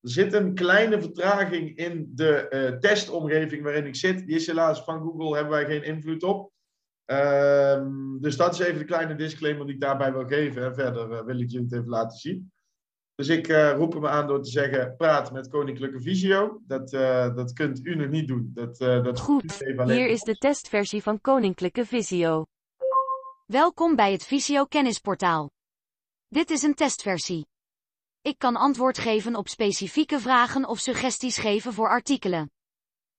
[0.00, 4.26] Er zit een kleine vertraging in de testomgeving waarin ik zit.
[4.26, 6.51] Die is helaas van Google, hebben wij geen invloed op.
[7.06, 10.64] Um, dus dat is even de kleine disclaimer die ik daarbij wil geven.
[10.64, 12.52] En verder uh, wil ik jullie het even laten zien.
[13.14, 16.60] Dus ik uh, roep hem aan door te zeggen: praat met Koninklijke Visio.
[16.66, 18.50] Dat, uh, dat kunt u nog niet doen.
[18.54, 22.44] Dat, uh, dat Goed, hier is de testversie van Koninklijke Visio.
[23.46, 25.50] Welkom bij het Visio Kennisportaal.
[26.28, 27.46] Dit is een testversie.
[28.22, 32.50] Ik kan antwoord geven op specifieke vragen of suggesties geven voor artikelen.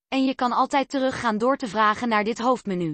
[0.07, 2.93] En je kan altijd teruggaan door te vragen naar dit hoofdmenu.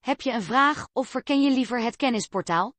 [0.00, 2.74] Heb je een vraag of verken je liever het kennisportaal?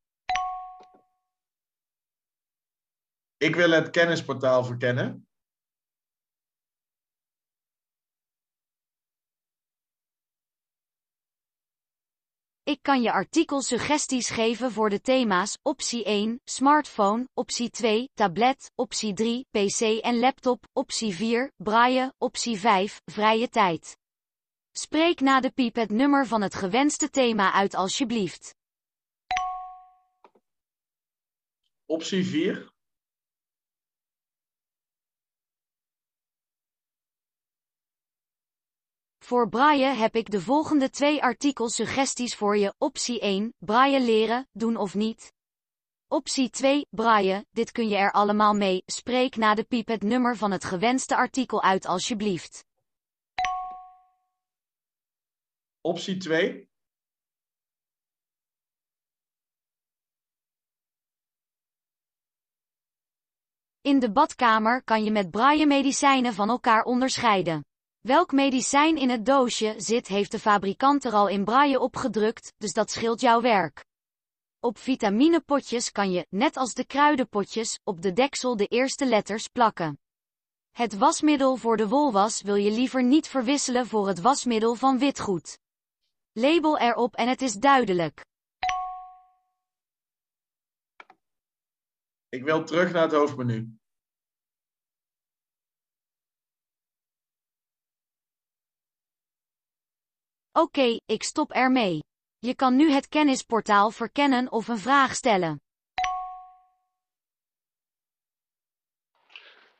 [3.36, 5.28] Ik wil het kennisportaal verkennen.
[12.62, 18.70] Ik kan je artikel suggesties geven voor de thema's optie 1, smartphone, optie 2, tablet,
[18.74, 23.99] optie 3, pc en laptop, optie 4, braille, optie 5, vrije tijd.
[24.80, 28.54] Spreek na de piep het nummer van het gewenste thema uit alsjeblieft.
[31.86, 32.72] Optie 4.
[39.18, 42.74] Voor Braille heb ik de volgende twee artikelsuggesties voor je.
[42.78, 45.32] Optie 1, Braille leren, doen of niet.
[46.08, 48.82] Optie 2, Braille, dit kun je er allemaal mee.
[48.86, 52.68] Spreek na de piep het nummer van het gewenste artikel uit alsjeblieft.
[55.82, 56.68] Optie 2.
[63.80, 67.64] In de badkamer kan je met braille medicijnen van elkaar onderscheiden.
[68.00, 72.72] Welk medicijn in het doosje zit heeft de fabrikant er al in braille opgedrukt, dus
[72.72, 73.84] dat scheelt jouw werk.
[74.58, 79.98] Op vitaminepotjes kan je, net als de kruidenpotjes, op de deksel de eerste letters plakken.
[80.70, 85.59] Het wasmiddel voor de wolwas wil je liever niet verwisselen voor het wasmiddel van witgoed.
[86.40, 88.24] Label erop en het is duidelijk.
[92.28, 93.78] Ik wil terug naar het hoofdmenu.
[100.52, 101.98] Oké, okay, ik stop ermee.
[102.38, 105.60] Je kan nu het kennisportaal verkennen of een vraag stellen.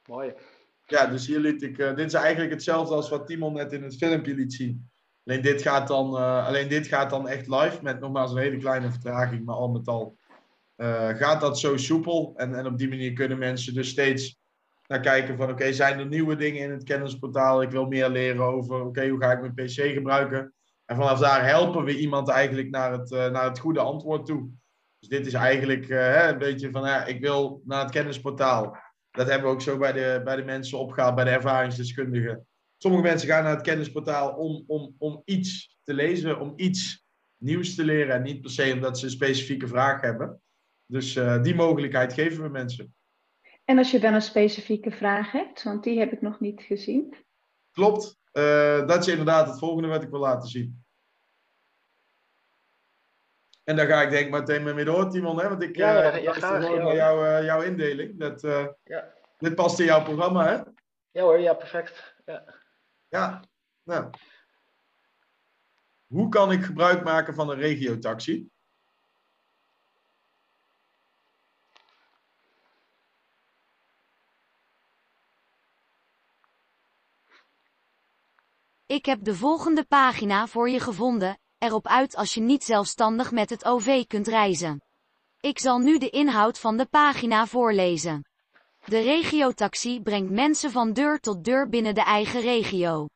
[0.08, 0.34] Mooi.
[0.86, 1.78] Ja, dus hier liet ik.
[1.78, 4.90] Uh, dit is eigenlijk hetzelfde als wat Timon net in het filmpje liet zien.
[5.30, 8.56] Alleen dit gaat dan, uh, alleen dit gaat dan echt live met nogmaals een hele
[8.56, 10.16] kleine vertraging, maar al met al
[10.76, 12.32] uh, gaat dat zo soepel.
[12.36, 14.38] En, en op die manier kunnen mensen dus steeds
[14.86, 17.62] naar kijken van oké, zijn er nieuwe dingen in het kennisportaal?
[17.62, 20.54] Ik wil meer leren over oké, hoe ga ik mijn PC gebruiken?
[20.84, 24.50] En vanaf daar helpen we iemand eigenlijk naar het, uh, naar het goede antwoord toe.
[24.98, 28.76] Dus dit is eigenlijk een beetje van, ja, ik wil naar het kennisportaal.
[29.10, 32.46] Dat hebben we ook zo bij de, bij de mensen opgehaald, bij de ervaringsdeskundigen.
[32.82, 37.04] Sommige mensen gaan naar het kennisportaal om, om, om iets te lezen, om iets
[37.36, 38.14] nieuws te leren.
[38.14, 40.42] En niet per se omdat ze een specifieke vraag hebben.
[40.86, 42.94] Dus uh, die mogelijkheid geven we mensen.
[43.64, 47.14] En als je dan een specifieke vraag hebt, want die heb ik nog niet gezien.
[47.70, 48.18] Klopt.
[48.32, 50.84] Uh, dat is inderdaad het volgende wat ik wil laten zien.
[53.64, 55.40] En daar ga ik denk ik meteen mee door, Timon.
[55.40, 55.48] Hè?
[55.48, 56.74] Want ik ja, uh, ja, graag, ja.
[56.74, 58.18] naar jouw, uh, jouw indeling.
[58.18, 59.12] Dat, uh, ja.
[59.38, 60.62] Dit past in jouw programma, hè?
[61.10, 62.14] Ja hoor, ja, perfect.
[62.24, 62.58] Ja.
[63.10, 63.42] Ja,
[63.82, 64.10] nou.
[66.06, 68.50] Hoe kan ik gebruik maken van een regiotaxi?
[78.86, 83.50] Ik heb de volgende pagina voor je gevonden, erop uit als je niet zelfstandig met
[83.50, 84.82] het OV kunt reizen.
[85.40, 88.29] Ik zal nu de inhoud van de pagina voorlezen.
[88.84, 93.06] De regiotaxi brengt mensen van deur tot deur binnen de eigen regio.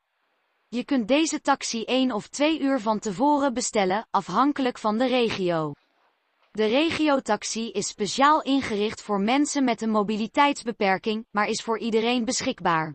[0.69, 5.73] Je kunt deze taxi één of twee uur van tevoren bestellen, afhankelijk van de regio.
[6.51, 12.95] De regiotaxi is speciaal ingericht voor mensen met een mobiliteitsbeperking, maar is voor iedereen beschikbaar.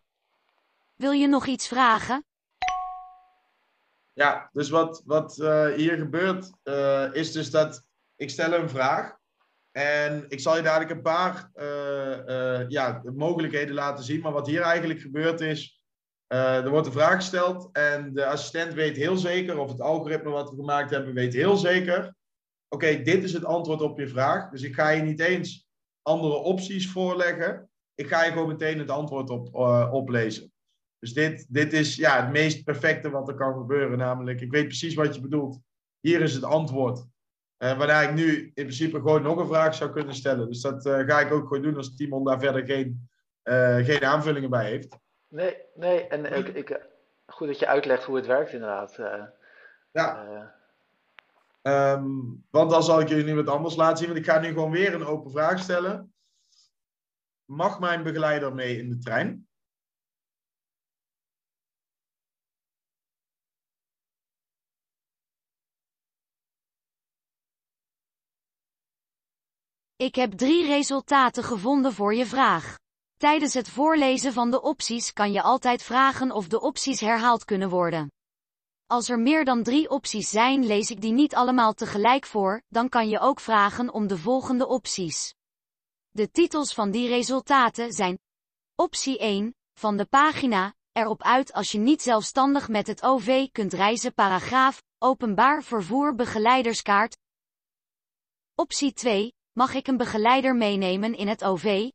[0.95, 2.25] Wil je nog iets vragen?
[4.13, 9.18] Ja, dus wat, wat uh, hier gebeurt uh, is dus dat ik stel een vraag.
[9.79, 14.21] En ik zal je dadelijk een paar uh, ja, mogelijkheden laten zien.
[14.21, 15.83] Maar wat hier eigenlijk gebeurt is,
[16.27, 20.49] er wordt een vraag gesteld en de assistent weet heel zeker, of het algoritme wat
[20.49, 22.15] we gemaakt hebben weet heel zeker,
[22.67, 24.49] oké, dit is het antwoord op je vraag.
[24.49, 25.67] Dus ik ga je niet eens
[26.01, 27.69] andere opties voorleggen.
[27.95, 29.55] Ik ga je gewoon meteen het antwoord op,
[29.91, 30.51] oplezen.
[30.99, 33.97] Dus dit, dit is ja, het meest perfecte wat er kan gebeuren.
[33.97, 35.59] Namelijk, ik weet precies wat je bedoelt.
[35.99, 37.05] Hier is het antwoord.
[37.59, 40.47] Uh, waarna ik nu in principe gewoon nog een vraag zou kunnen stellen.
[40.47, 43.09] Dus dat uh, ga ik ook gewoon doen als Timon daar verder geen,
[43.43, 44.97] uh, geen aanvullingen bij heeft.
[45.27, 46.07] Nee, nee.
[46.07, 46.87] En ik, ik,
[47.25, 48.99] goed dat je uitlegt hoe het werkt inderdaad.
[49.91, 50.57] ja.
[51.61, 54.07] Um, want dan zal ik jullie nu wat anders laten zien.
[54.07, 56.13] Want ik ga nu gewoon weer een open vraag stellen.
[57.45, 59.48] Mag mijn begeleider mee in de trein?
[69.99, 72.77] Ik heb drie resultaten gevonden voor je vraag.
[73.17, 77.69] Tijdens het voorlezen van de opties kan je altijd vragen of de opties herhaald kunnen
[77.69, 78.11] worden.
[78.85, 82.89] Als er meer dan drie opties zijn, lees ik die niet allemaal tegelijk voor, dan
[82.89, 85.35] kan je ook vragen om de volgende opties.
[86.09, 88.19] De titels van die resultaten zijn
[88.75, 93.73] Optie 1 van de pagina erop uit als je niet zelfstandig met het OV kunt
[93.73, 97.17] reizen paragraaf openbaar vervoer begeleiderskaart.
[98.55, 101.89] Optie 2 Mag ik een begeleider meenemen in het OV?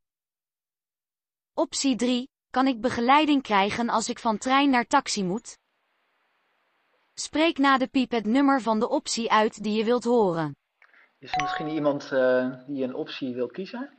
[1.55, 2.29] Optie 3.
[2.51, 5.59] Kan ik begeleiding krijgen als ik van trein naar taxi moet?
[7.15, 10.57] Spreek na de piep het nummer van de optie uit die je wilt horen.
[11.19, 13.91] Is er misschien iemand uh, die een optie wil kiezen?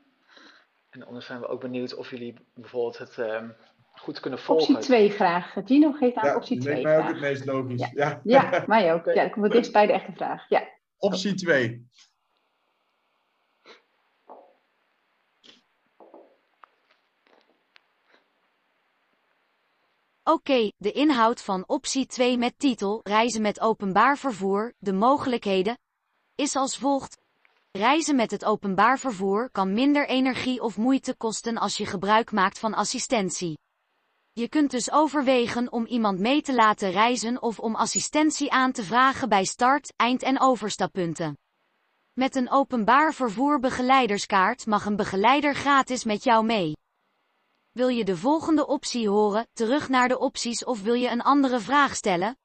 [0.89, 3.44] En anders zijn we ook benieuwd of jullie bijvoorbeeld het uh,
[3.91, 4.76] goed kunnen volgen.
[4.76, 5.56] Optie 2 graag.
[5.65, 7.89] Gino geeft aan ja, optie 2 Dat lijkt mij ook het meest logisch.
[7.94, 8.50] Ja, ja.
[8.52, 9.06] ja mij ook.
[9.13, 10.50] Ja, dan komen we dichtst bij de echte vraag.
[10.50, 10.68] Ja.
[10.98, 11.88] Optie 2.
[20.27, 25.77] Oké, de inhoud van optie 2 met titel Reizen met openbaar vervoer, de mogelijkheden,
[26.35, 27.17] is als volgt.
[27.71, 32.59] Reizen met het openbaar vervoer kan minder energie of moeite kosten als je gebruik maakt
[32.59, 33.57] van assistentie.
[34.31, 38.83] Je kunt dus overwegen om iemand mee te laten reizen of om assistentie aan te
[38.83, 41.38] vragen bij start, eind- en overstappunten.
[42.13, 46.73] Met een openbaar vervoer begeleiderskaart mag een begeleider gratis met jou mee.
[47.75, 51.59] Wil je de volgende optie horen, terug naar de opties of wil je een andere
[51.59, 52.38] vraag stellen?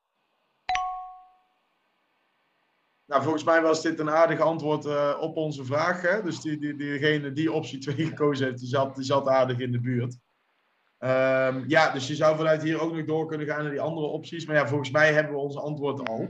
[3.07, 6.03] Nou, volgens mij was dit een aardig antwoord uh, op onze vraag.
[6.03, 6.23] Hè?
[6.23, 9.73] Dus die, die, diegene die optie 2 gekozen heeft, die zat, die zat aardig in
[9.73, 10.19] de buurt.
[10.99, 14.07] Um, ja, dus je zou vanuit hier ook nog door kunnen gaan naar die andere
[14.07, 14.47] opties.
[14.47, 16.29] Maar ja, volgens mij hebben we ons antwoord al.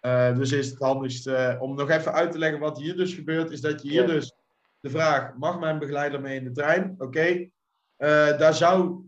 [0.00, 3.14] Uh, dus is het handigst uh, om nog even uit te leggen wat hier dus
[3.14, 3.50] gebeurt.
[3.50, 4.12] Is dat je hier ja.
[4.12, 4.32] dus
[4.80, 6.94] de vraag, mag mijn begeleider mee in de trein?
[6.98, 7.54] Oké, okay.
[7.98, 9.04] Uh, daar zou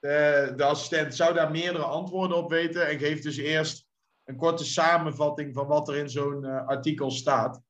[0.00, 3.86] de, de, assistent zou daar meerdere antwoorden op weten en geeft dus eerst
[4.24, 7.60] een korte samenvatting van wat er in zo'n uh, artikel staat.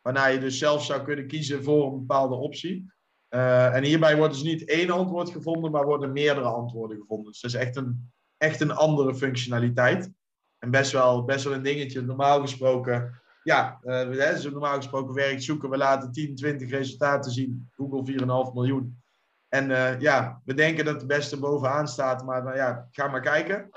[0.00, 2.90] Waarna je dus zelf zou kunnen kiezen voor een bepaalde optie.
[3.28, 7.32] En hierbij wordt dus niet één antwoord gevonden, maar worden meerdere antwoorden gevonden.
[7.32, 10.10] Dus dat is echt een, echt een andere functionaliteit.
[10.58, 12.02] En best wel, best wel een dingetje.
[12.02, 15.70] Normaal gesproken, ja, uh, normaal gesproken werk zoeken.
[15.70, 17.68] We laten 10, 20 resultaten zien.
[17.70, 18.12] Google
[18.48, 19.01] 4,5 miljoen.
[19.52, 23.20] En eh, ja, we denken dat het beste bovenaan staat, maar nou ja, ga maar
[23.20, 23.70] kijken.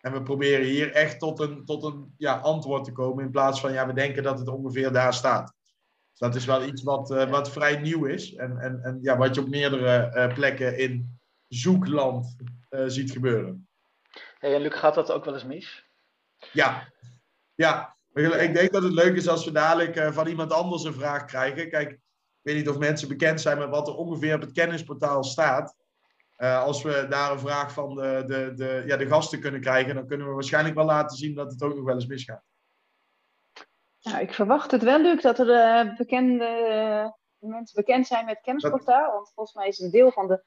[0.00, 3.60] En we proberen hier echt tot een, tot een ja, antwoord te komen in plaats
[3.60, 5.54] van ja, we denken dat het ongeveer daar staat.
[6.10, 9.16] Dus dat is wel iets wat, uh, wat vrij nieuw is en, en, en ja,
[9.16, 11.18] wat je op meerdere uh, plekken in
[11.48, 12.36] zoekland
[12.86, 13.68] ziet gebeuren.
[14.38, 15.84] Hey, en Luc, gaat dat ook wel eens mis?
[16.52, 16.88] Ja,
[17.54, 17.96] ja.
[18.14, 21.70] Ik denk dat het leuk is als we dadelijk van iemand anders een vraag krijgen.
[21.70, 21.98] Kijk,
[22.42, 25.76] weet niet of mensen bekend zijn met wat er ongeveer op het kennisportaal staat.
[26.38, 29.94] Uh, als we daar een vraag van de, de, de, ja, de gasten kunnen krijgen,
[29.94, 32.42] dan kunnen we waarschijnlijk wel laten zien dat het ook nog wel eens misgaat.
[34.02, 36.44] Nou, ik verwacht het wel, Luc, dat er uh, bekende,
[37.40, 39.12] uh, mensen bekend zijn met kennisportaal.
[39.12, 40.42] Want volgens mij is een deel van de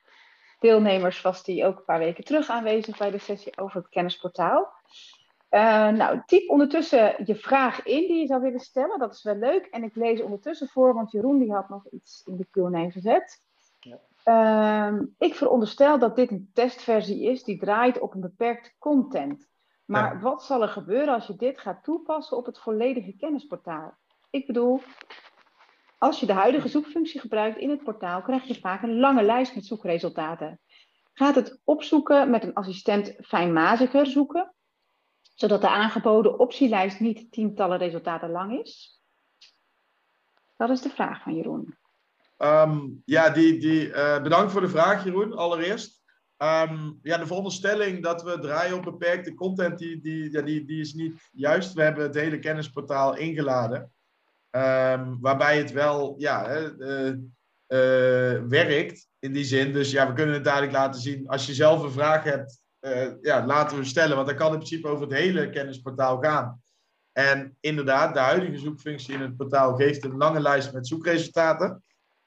[0.60, 4.74] deelnemers was die ook een paar weken terug aanwezig bij de sessie over het kennisportaal.
[5.96, 9.00] Nou, typ ondertussen je vraag in die je zou willen stellen.
[9.00, 9.66] Dat is wel leuk.
[9.66, 13.44] En ik lees ondertussen voor, want Jeroen die had nog iets in de Q&A gezet.
[13.80, 14.00] Ja.
[14.26, 19.48] Uh, ik veronderstel dat dit een testversie is die draait op een beperkte content.
[19.86, 20.20] Maar ja.
[20.20, 23.94] wat zal er gebeuren als je dit gaat toepassen op het volledige kennisportaal?
[24.30, 24.82] Ik bedoel,
[25.98, 29.56] als je de huidige zoekfunctie gebruikt in het portaal, krijg je vaak een lange lijst
[29.56, 30.60] met zoekresultaten.
[31.14, 34.54] Gaat het opzoeken met een assistent fijnmaziger zoeken,
[35.36, 39.02] zodat de aangeboden optielijst niet tientallen resultaten lang is?
[40.58, 41.78] Dat is de vraag van Jeroen.
[42.38, 46.04] Um, ja, die, die, uh, bedankt voor de vraag, Jeroen, allereerst.
[46.38, 50.94] Um, ja, de veronderstelling dat we draaien op beperkte content, die, die, die, die is
[50.94, 51.74] niet juist.
[51.74, 53.92] We hebben het hele kennisportaal ingeladen.
[54.52, 57.08] Um, waarbij het wel ja, uh,
[57.68, 59.74] uh, werkt, in die zin.
[59.74, 61.28] Dus ja, we kunnen het dadelijk laten zien.
[61.28, 62.62] Als je zelf een vraag hebt,
[63.22, 64.16] ja, laten we stellen.
[64.16, 66.62] Want dat kan in principe over het hele kennisportaal gaan.
[67.12, 71.84] En inderdaad, de huidige zoekfunctie in het portaal geeft een lange lijst met zoekresultaten.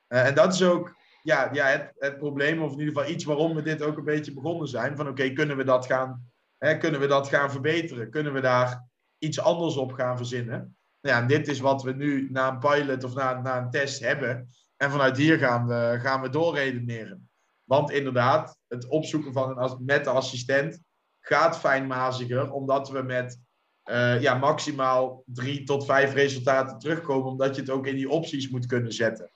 [0.09, 3.25] Uh, en dat is ook ja, ja, het, het, probleem, of in ieder geval iets
[3.25, 4.97] waarom we dit ook een beetje begonnen zijn.
[4.97, 8.11] Van oké, kunnen we dat gaan, kunnen we dat gaan verbeteren?
[8.11, 10.77] Kunnen we daar iets anders op gaan verzinnen?
[11.01, 13.71] Nou ja, en dit is wat we nu na een pilot of na, na een
[13.71, 14.51] test hebben.
[14.77, 17.28] En vanuit hier gaan we, gaan we doorredeneren.
[17.69, 20.81] Want inderdaad, het opzoeken van een, met de assistent
[21.21, 23.41] gaat fijnmaziger, omdat we met
[23.91, 28.49] uh, ja, maximaal drie tot vijf resultaten terugkomen, omdat je het ook in die opties
[28.49, 29.31] moet kunnen zetten.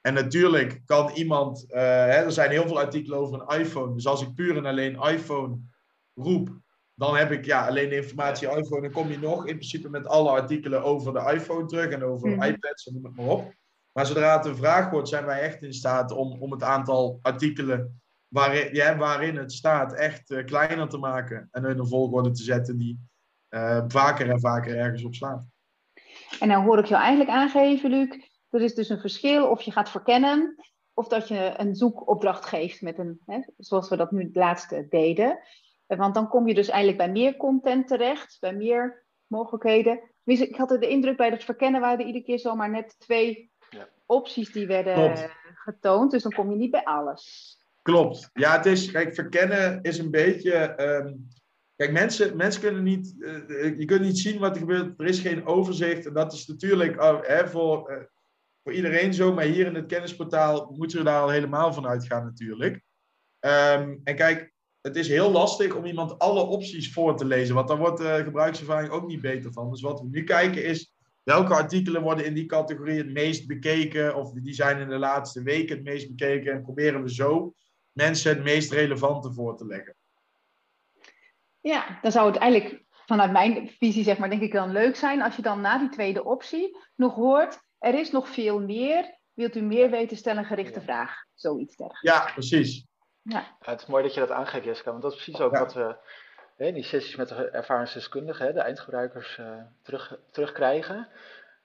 [0.00, 3.94] En natuurlijk kan iemand, uh, hè, er zijn heel veel artikelen over een iPhone.
[3.94, 5.58] Dus als ik puur en alleen iPhone
[6.14, 6.48] roep,
[6.94, 8.82] dan heb ik ja, alleen de informatie iPhone.
[8.82, 12.28] Dan kom je nog in principe met alle artikelen over de iPhone terug en over
[12.28, 12.42] mm.
[12.42, 13.54] iPads en noem het maar op.
[13.96, 17.18] Maar zodra het een vraag wordt, zijn wij echt in staat om, om het aantal
[17.22, 21.48] artikelen waarin, ja, waarin het staat echt uh, kleiner te maken.
[21.50, 22.98] En in een volgorde te zetten die
[23.50, 25.46] uh, vaker en vaker ergens op slaat.
[26.40, 28.08] En dan hoor ik jou eigenlijk aangeven, Luc,
[28.50, 30.56] er is dus een verschil of je gaat verkennen
[30.94, 34.86] of dat je een zoekopdracht geeft met een, hè, zoals we dat nu het laatste
[34.88, 35.38] deden.
[35.86, 40.00] Want dan kom je dus eigenlijk bij meer content terecht, bij meer mogelijkheden.
[40.24, 43.88] Ik had de indruk bij het verkennen waren er iedere keer zomaar net twee ja.
[44.06, 45.28] opties die werden Klopt.
[45.54, 46.10] getoond.
[46.10, 47.54] Dus dan kom je niet bij alles.
[47.82, 48.30] Klopt.
[48.32, 50.82] Ja, het is, kijk, verkennen is een beetje.
[50.82, 51.26] Um,
[51.76, 53.14] kijk, mensen, mensen kunnen niet.
[53.18, 55.00] Uh, je kunt niet zien wat er gebeurt.
[55.00, 56.06] Er is geen overzicht.
[56.06, 57.90] En dat is natuurlijk uh, hè, voor.
[57.90, 57.96] Uh,
[58.66, 62.24] voor iedereen zo, maar hier in het kennisportaal moeten we daar al helemaal van uitgaan
[62.24, 62.74] natuurlijk.
[63.40, 67.68] Um, en kijk, het is heel lastig om iemand alle opties voor te lezen, want
[67.68, 69.70] daar wordt de gebruikservaring ook niet beter van.
[69.70, 70.95] Dus wat we nu kijken is,
[71.26, 75.42] welke artikelen worden in die categorie het meest bekeken, of die zijn in de laatste
[75.42, 77.54] weken het meest bekeken, en proberen we zo
[77.92, 79.94] mensen het meest relevante voor te leggen.
[81.60, 85.22] Ja, dan zou het eigenlijk vanuit mijn visie, zeg maar, denk ik dan leuk zijn
[85.22, 89.18] als je dan na die tweede optie nog hoort er is nog veel meer.
[89.32, 91.24] Wilt u meer weten, stel een gerichte vraag.
[91.34, 92.24] Zoiets dergelijks.
[92.24, 92.86] Ja, precies.
[93.22, 93.38] Ja.
[93.38, 93.70] ja.
[93.72, 94.90] het is mooi dat je dat aangeeft, Jessica.
[94.90, 95.58] Want dat is precies ook ja.
[95.58, 95.96] wat we
[96.56, 101.08] die sessies met de ervaringsdeskundigen, de eindgebruikers, uh, terug, terugkrijgen.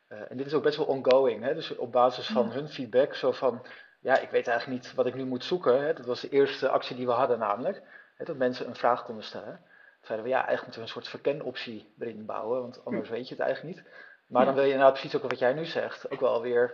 [0.09, 1.43] Uh, en dit is ook best wel ongoing.
[1.43, 1.53] Hè?
[1.53, 2.53] Dus op basis van ja.
[2.53, 3.65] hun feedback, zo van,
[3.99, 5.81] ja, ik weet eigenlijk niet wat ik nu moet zoeken.
[5.81, 5.93] Hè?
[5.93, 7.81] Dat was de eerste actie die we hadden namelijk.
[8.17, 8.25] Hè?
[8.25, 9.55] Dat mensen een vraag konden stellen.
[9.55, 13.27] Toen zeiden we, ja, eigenlijk moeten we een soort verkenoptie erin bouwen, want anders weet
[13.27, 13.85] je het eigenlijk niet.
[14.27, 16.73] Maar dan wil je nou precies ook wat jij nu zegt, ook wel weer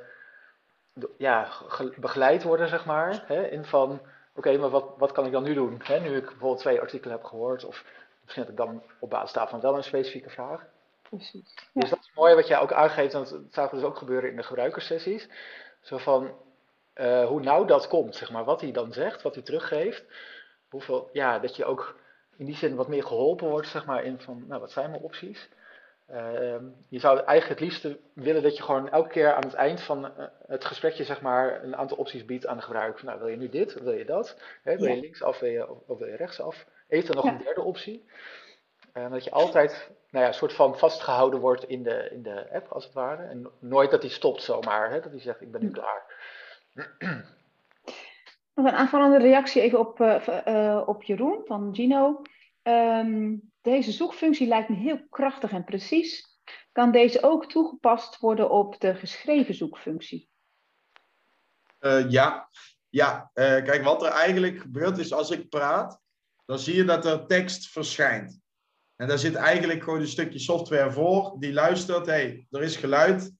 [1.18, 1.48] ja,
[1.98, 3.24] begeleid worden, zeg maar.
[3.26, 4.02] Hè, in van, oké,
[4.34, 5.82] okay, maar wat, wat kan ik dan nu doen?
[5.84, 7.86] Hè, nu ik bijvoorbeeld twee artikelen heb gehoord, of
[8.28, 10.66] misschien heb ik dan op basis daarvan wel een specifieke vraag.
[11.10, 11.54] Precies.
[11.74, 11.82] Ja.
[11.82, 14.36] Dus dat is mooi wat jij ook aangeeft, en dat we dus ook gebeuren in
[14.36, 15.30] de gebruikerssessies.
[15.82, 16.32] Zo van,
[16.96, 20.04] uh, hoe nou dat komt, zeg maar, wat hij dan zegt, wat hij teruggeeft.
[20.70, 22.00] Hoeveel, ja, dat je ook
[22.38, 25.02] in die zin wat meer geholpen wordt, zeg maar, in van, nou, wat zijn mijn
[25.04, 25.50] opties?
[26.08, 29.82] Ehm, je zou eigenlijk het liefst willen dat je gewoon elke keer aan het eind
[29.82, 33.06] van eh, het gesprekje zeg maar, een aantal opties biedt aan de gebruiker.
[33.06, 34.38] Nou, wil je nu dit, wil je dat?
[34.64, 35.02] Hè, wil je Ja.
[35.02, 36.66] linksaf, wil je, of wil je rechtsaf?
[36.88, 37.38] Eventueel nog Ja.
[37.38, 38.06] een derde optie.
[38.94, 42.54] En dat je altijd nou ja, een soort van vastgehouden wordt in de, in de
[42.54, 43.24] app, als het ware.
[43.24, 46.06] En nooit dat die stopt zomaar, hè, dat hij zegt, ik ben nu klaar.
[48.54, 52.22] Nog een aanvallende reactie even op, eh, eh, op Jeroen van Gino.
[52.62, 56.26] Ehm, deze zoekfunctie lijkt me heel krachtig en precies.
[56.72, 60.30] Kan deze ook toegepast worden op de geschreven zoekfunctie?
[61.80, 62.50] Eh, ja,
[62.90, 63.30] ja.
[63.34, 66.02] Eh, kijk, wat er eigenlijk gebeurt is als ik praat,
[66.48, 68.40] dan zie je dat er tekst verschijnt.
[68.96, 72.76] En daar zit eigenlijk gewoon een stukje software voor die luistert, hé, hey, er is
[72.76, 73.32] geluid.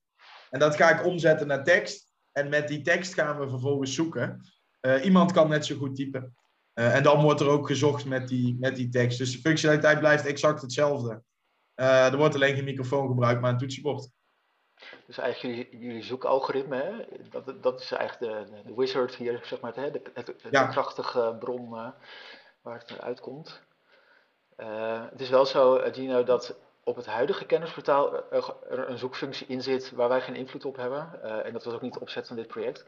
[0.50, 2.12] En dat ga ik omzetten naar tekst.
[2.32, 4.42] En met die tekst gaan we vervolgens zoeken.
[4.80, 6.36] Eh, iemand kan net zo goed typen.
[6.74, 9.18] Eh, en dan wordt er ook gezocht met die, met die tekst.
[9.18, 11.22] Dus de functionaliteit blijft exact hetzelfde.
[11.74, 14.10] Eh, er wordt alleen geen microfoon gebruikt, maar een toetsenbord.
[15.06, 19.60] Dus eigenlijk jullie, jullie zoekalgoritme, hè, dat, dat is eigenlijk de, de, wizard hier, zeg
[19.60, 20.02] maar, hè, de,
[20.52, 20.68] Ja.
[20.68, 21.94] krachtige bron
[22.68, 23.62] waar het uitkomt.
[24.56, 26.56] Eh, het is wel zo, eh, Gino, dat
[26.88, 30.76] op het huidige kennisportaal er, er een zoekfunctie in zit waar wij geen invloed op
[30.76, 31.24] hebben.
[31.24, 32.86] Eh, en dat was ook niet de opzet van dit project.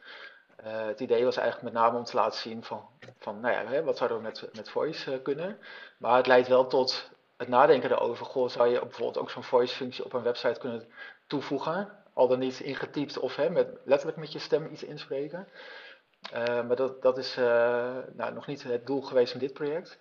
[0.56, 2.86] Eh, het idee was eigenlijk met name om te laten zien van,
[3.18, 5.60] van nou ja, hè, wat zouden we met, met voice eh, kunnen.
[5.98, 8.26] Maar het leidt wel tot het nadenken erover.
[8.26, 10.88] Goh, zou je bijvoorbeeld ook zo'n voice functie op een website kunnen
[11.28, 11.90] toevoegen?
[12.14, 15.48] Al dan niet ingetypt of hè, met, letterlijk met je stem iets inspreken.
[16.32, 20.00] Eh, maar dat, dat is eh, nou, nog niet het doel geweest van dit project.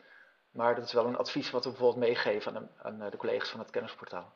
[0.51, 3.17] Maar dat is wel een advies wat we bijvoorbeeld meegeven aan, de, aan eh, de
[3.17, 4.33] collega's van het kennisportaal.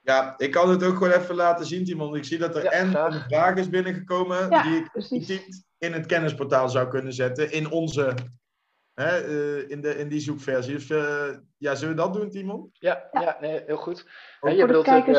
[0.00, 2.16] Ja, ik kan het ook gewoon even laten zien, Timon.
[2.16, 3.14] Ik zie dat er Ja, en graag.
[3.14, 5.64] een vraag is binnengekomen Ja, die ik precies.
[5.78, 7.52] in het kennisportaal zou kunnen zetten.
[7.52, 8.14] In onze,
[8.94, 10.72] hè, eh, in, de, in die zoekversie.
[10.74, 10.86] Dus,
[11.56, 12.70] ja, zullen we dat doen, Timon?
[12.72, 13.20] Ja, Ja.
[13.20, 13.36] ja.
[13.40, 14.00] nee, heel goed.
[14.40, 15.18] Ook je voor de bedoelt ook kijkers.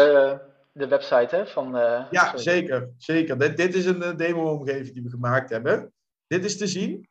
[0.78, 1.78] De website hè, van...
[1.78, 2.40] eh, Ja, sorry.
[2.42, 2.90] zeker.
[2.98, 3.38] zeker.
[3.40, 5.94] Dit, dit is een eh, demo-omgeving die we gemaakt hebben.
[6.28, 7.10] Dit is te zien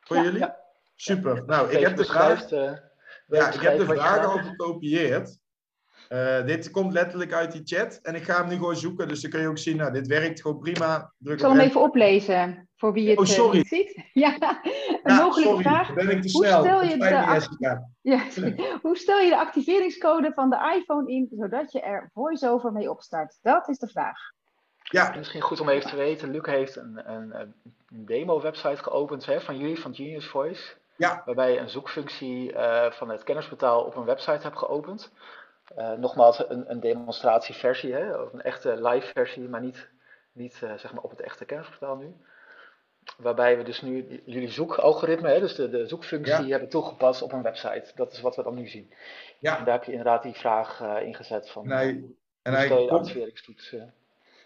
[0.00, 0.22] voor Ja.
[0.22, 0.38] jullie?
[0.38, 0.56] Ja.
[0.94, 1.44] Super.
[1.44, 2.50] Nou, ik heb de vraag...
[2.50, 2.72] eh,
[3.26, 5.38] Ja, ik heb de gedaan al gekopieerd.
[6.08, 7.98] Eh, dit komt letterlijk uit die chat.
[8.02, 9.08] En ik ga hem nu gewoon zoeken.
[9.08, 11.12] Dus dan kun je ook zien, nou, dit werkt gewoon prima.
[11.18, 13.56] Druk Ik zal hem even oplezen voor wie het Oh, eh, sorry.
[13.56, 14.04] niet ziet.
[14.12, 15.86] Ja, een Ja, mogelijke sorry, vraag.
[15.86, 16.62] dan ben ik te Hoe snel.
[16.62, 17.88] stel je de me, act- Jessica.
[18.02, 18.54] Ja, sorry.
[18.82, 23.38] Hoe stel je de activeringscode van de iPhone in, zodat je er voice-over mee opstart?
[23.42, 24.18] Dat is de vraag.
[24.82, 27.54] Ja, Misschien goed om even te weten, Luc heeft een, een, een
[28.06, 30.74] demo-website geopend hè, van jullie, van Genius Voice.
[30.96, 31.22] Ja.
[31.24, 35.12] Waarbij je een zoekfunctie eh, van het kennisportaal op een website hebt geopend.
[35.74, 39.88] Eh, nogmaals, een, een demonstratieversie, hè, of een echte live versie, maar niet,
[40.32, 42.14] niet eh, zeg maar op het echte kennisportaal nu.
[43.16, 46.46] Waarbij we dus nu jullie zoekalgoritme, hè, dus de, de zoekfunctie, Ja.
[46.48, 47.92] hebben toegepast op een website.
[47.94, 48.92] Dat is wat we dan nu zien.
[49.38, 49.58] Ja.
[49.58, 52.04] En daar heb je inderdaad die vraag eh, ingezet van En hij,
[52.42, 53.14] en je komt,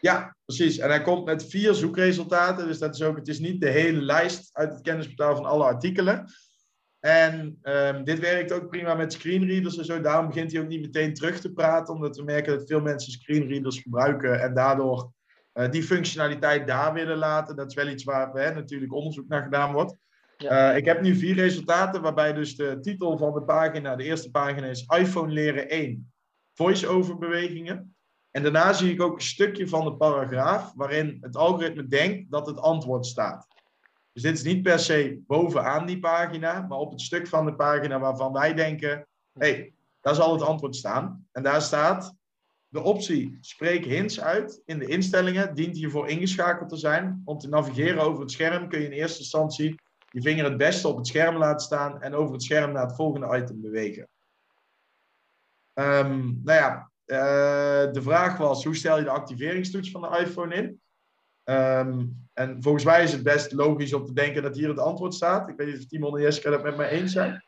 [0.00, 0.78] ja, precies.
[0.78, 2.66] En hij komt met vier zoekresultaten.
[2.66, 5.64] Dus dat is ook, het is niet de hele lijst uit het kennisportaal van alle
[5.64, 6.26] artikelen.
[7.00, 10.00] En ehm, dit werkt ook prima met screenreaders en zo.
[10.00, 11.94] Daarom begint hij ook niet meteen terug te praten.
[11.94, 14.40] Omdat we merken dat veel mensen screenreaders gebruiken.
[14.40, 15.12] En daardoor
[15.52, 17.56] eh, die functionaliteit daar willen laten.
[17.56, 19.96] Dat is wel iets waar hè, natuurlijk onderzoek naar gedaan wordt.
[20.36, 20.70] Ja.
[20.70, 22.02] Eh, ik heb nu vier resultaten.
[22.02, 26.12] Waarbij dus de titel van de pagina, de eerste pagina is iPhone leren 1.
[26.54, 27.94] Voice-over bewegingen.
[28.30, 32.46] En daarna zie ik ook een stukje van de paragraaf waarin het algoritme denkt dat
[32.46, 33.46] het antwoord staat.
[34.20, 37.54] Dus dit is niet per se bovenaan die pagina, maar op het stuk van de
[37.54, 41.26] pagina waarvan wij denken, hé, hey, daar zal het antwoord staan.
[41.32, 42.14] En daar staat
[42.68, 47.22] de optie spreek hints uit in de instellingen, dient hiervoor ingeschakeld te zijn.
[47.24, 49.74] Om te navigeren over het scherm kun je in eerste instantie
[50.10, 52.96] je vinger het beste op het scherm laten staan en over het scherm naar het
[52.96, 54.08] volgende item bewegen.
[55.72, 60.54] Ehm, nou ja, eh, de vraag was, hoe stel je de activeringstoets van de iPhone
[60.54, 60.80] in?
[61.50, 65.14] Ehm, en volgens mij is het best logisch om te denken dat hier het antwoord
[65.14, 65.48] staat.
[65.48, 67.44] Ik weet niet of Timon en Jessica dat met mij eens zijn.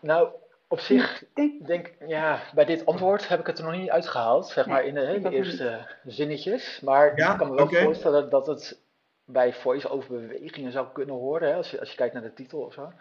[0.00, 0.28] Nou,
[0.68, 3.90] op zich Ik denk, denk ja, bij dit antwoord heb ik het er nog niet
[3.90, 6.80] uitgehaald, zeg maar in de, ik nog eerste zinnetjes.
[6.80, 8.80] Maar Ja, ik kan me wel voorstellen dat het
[9.24, 12.60] bij voice-over bewegingen zou kunnen horen, hè, als, je, als je kijkt naar de titel
[12.60, 12.92] of zo.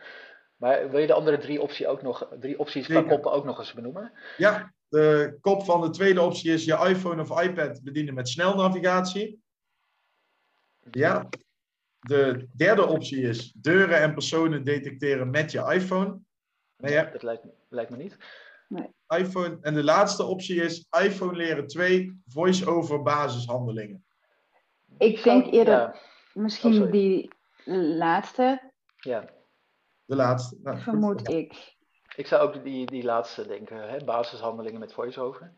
[0.56, 3.10] Maar wil je de andere drie, optie ook nog, drie opties qua Zeker.
[3.10, 4.12] koppen ook nog eens benoemen?
[4.38, 9.44] Ja, de kop van de tweede optie is je iPhone of iPad bedienen met snelnavigatie.
[10.92, 11.30] Ja.
[12.00, 16.20] De derde optie is deuren en personen detecteren met je iPhone.
[16.78, 17.04] Nee, ja.
[17.04, 18.18] Dat lijkt, me- lijkt me niet.
[19.18, 19.58] iPhone.
[19.62, 24.06] En de laatste optie is iPhone leren 2 voice-over basishandelingen.
[24.98, 25.96] ik denk eerder Ja,
[26.34, 27.32] misschien Oh, die
[27.98, 29.30] laatste, ja.
[30.06, 30.58] De laatste.
[30.62, 30.84] Nou, goed.
[30.84, 31.76] vermoed ik.
[32.16, 33.98] Ik zou ook die, die laatste denken, hè?
[34.06, 35.54] basishandelingen met voice-over.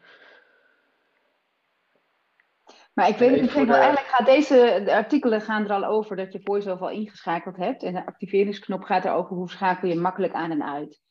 [2.97, 3.65] Maar ik weet helemaal.
[3.65, 7.57] de- Eigenlijk gaat deze de artikelen gaan er al over dat je voice-over al ingeschakeld
[7.57, 7.83] hebt.
[7.83, 11.01] En de activeringsknop gaat erover hoe schakel je makkelijk aan en uit.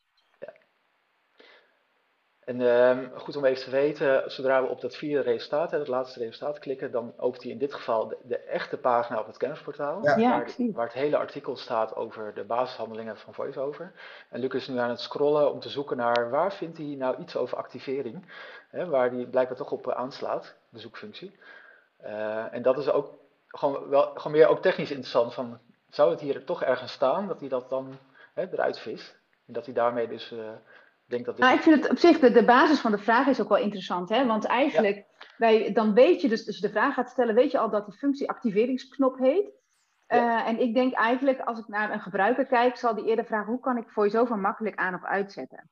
[2.41, 5.89] En ehm, goed om even te weten, zodra we op dat vierde resultaat, hè, het
[5.89, 9.37] laatste resultaat klikken, dan opent hij in dit geval de, de echte pagina op het
[9.37, 10.05] kennisportaal.
[10.05, 10.17] Ja.
[10.17, 10.75] Ja, waar, ik zie het.
[10.77, 13.93] waar het hele artikel staat over de basishandelingen van VoiceOver.
[14.31, 17.17] En Luc is nu aan het scrollen om te zoeken naar waar vindt hij nou
[17.21, 18.25] iets over activering,
[18.71, 21.39] hè, waar hij blijkbaar toch op eh, aanslaat, de zoekfunctie.
[21.97, 23.15] Eh, en dat is ook
[23.49, 27.41] gewoon, wel, gewoon meer ook technisch interessant, van, zou het hier toch ergens staan, dat
[27.41, 27.99] hij dat dan
[28.35, 29.19] hè, eruit vist?
[29.47, 30.39] En dat hij daarmee dus eh,
[31.05, 31.45] denkt dat dit...
[31.45, 33.59] Nou, ik vind het op zich, de, de basis van de vraag is ook wel
[33.59, 34.09] interessant.
[34.09, 34.27] Hè?
[34.27, 35.05] Want eigenlijk,
[35.37, 37.87] wij, dan weet je dus, als je de vraag gaat stellen, weet je al dat
[37.87, 39.51] de functie activeringsknop heet.
[40.07, 40.41] Ja.
[40.41, 43.51] Eh, en ik denk eigenlijk, als ik naar een gebruiker kijk, zal die eerder vragen,
[43.51, 45.71] hoe kan ik voice-over makkelijk aan of uitzetten?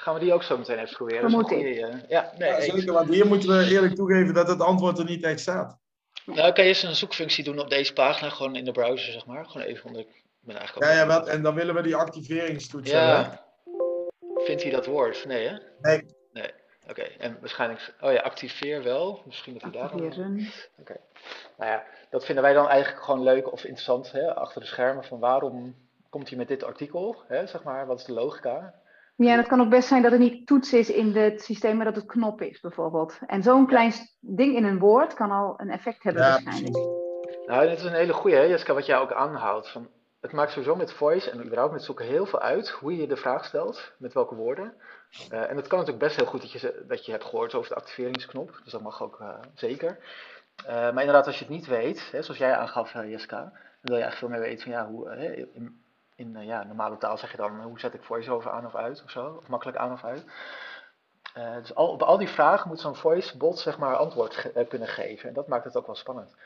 [0.00, 1.30] Gaan we die ook zo meteen even proberen?
[1.30, 4.60] Dat goeie, eh, ja, nee, Ja, zeker, want hier moeten we eerlijk toegeven dat het
[4.60, 5.78] antwoord er niet echt staat.
[6.24, 9.26] Nou, kan je eens een zoekfunctie doen op deze pagina, gewoon in de browser, zeg
[9.26, 9.44] maar.
[9.46, 10.00] Gewoon even onder.
[10.00, 10.06] Ik
[10.40, 11.08] ben eigenlijk Ja, ook.
[11.08, 13.08] ja, wat, en dan willen we die activeringstoets hebben.
[13.08, 13.44] Ja.
[14.44, 15.24] Vindt hij dat woord?
[15.26, 15.56] Nee, hè?
[15.80, 16.06] Nee.
[16.32, 16.50] Nee.
[16.88, 17.94] Oké, en waarschijnlijk.
[18.00, 19.22] Oh ja, activeer wel.
[19.26, 19.82] Misschien dat hij daar.
[19.82, 20.48] Activeren.
[21.56, 25.04] Nou ja, dat vinden wij dan eigenlijk gewoon leuk of interessant, hè, achter de schermen.
[25.04, 25.74] Van waarom
[26.08, 27.22] komt hij met dit artikel?
[27.28, 28.74] Hè, zeg maar, wat is de logica?
[29.26, 31.84] Ja, dat kan ook best zijn dat het niet toets is in het systeem, maar
[31.84, 33.18] dat het knop is, bijvoorbeeld.
[33.26, 36.76] En zo'n klein ding in een woord kan al een effect hebben, Ja, waarschijnlijk.
[37.46, 39.70] Nou, dit is een hele goeie, hè, Jessica, wat jij ook aanhoudt.
[39.70, 39.88] Van,
[40.20, 43.16] het maakt sowieso met voice en überhaupt met zoeken heel veel uit hoe je de
[43.16, 44.74] vraag stelt, met welke woorden.
[45.30, 47.68] Eh, en het kan natuurlijk best heel goed dat je, dat je hebt gehoord over
[47.68, 49.98] de activeringsknop, dus dat mag ook eh, zeker.
[50.66, 53.96] Eh, maar inderdaad, als je het niet weet, hè, zoals jij aangaf, Jessica, dan wil
[53.96, 55.16] je eigenlijk veel meer weten van ja, hoe,
[55.52, 55.82] in,
[56.18, 59.02] in eh, ja, normale taal zeg je dan, hoe zet ik voice-over aan of uit
[59.04, 60.24] of zo, of makkelijk aan of uit.
[61.34, 64.68] Eh, dus al, op al die vragen moet zo'n voice-bot zeg maar antwoord ge- eh,
[64.68, 66.36] kunnen geven en dat maakt het ook wel spannend.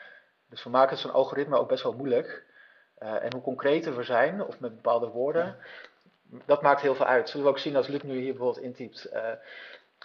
[0.49, 2.51] Dus we maken zo'n algoritme ook best wel moeilijk.
[2.97, 5.57] En hoe concreter we zijn, of met bepaalde woorden,
[6.45, 7.29] dat maakt heel veel uit.
[7.29, 9.11] Zullen we ook zien als Luc nu hier bijvoorbeeld intypt,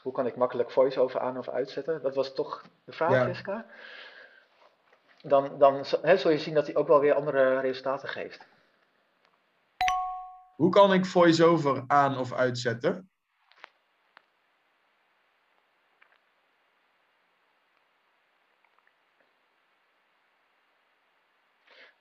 [0.02, 2.02] hoe kan ik makkelijk voice-over aan of uitzetten?
[2.02, 3.26] Dat was toch de vraag, Ja.
[3.26, 3.64] Jessica?
[5.22, 5.84] Dan, dan
[6.18, 8.46] zul je zien dat hij ook wel weer andere resultaten geeft.
[10.58, 13.10] Hoe kan ik voice-over aan of uitzetten?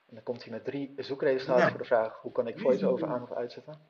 [0.06, 1.70] En dan komt hij met drie zoekresultaten Ja.
[1.70, 3.80] voor de vraag, hoe kan ik voice-over aan of uitzetten?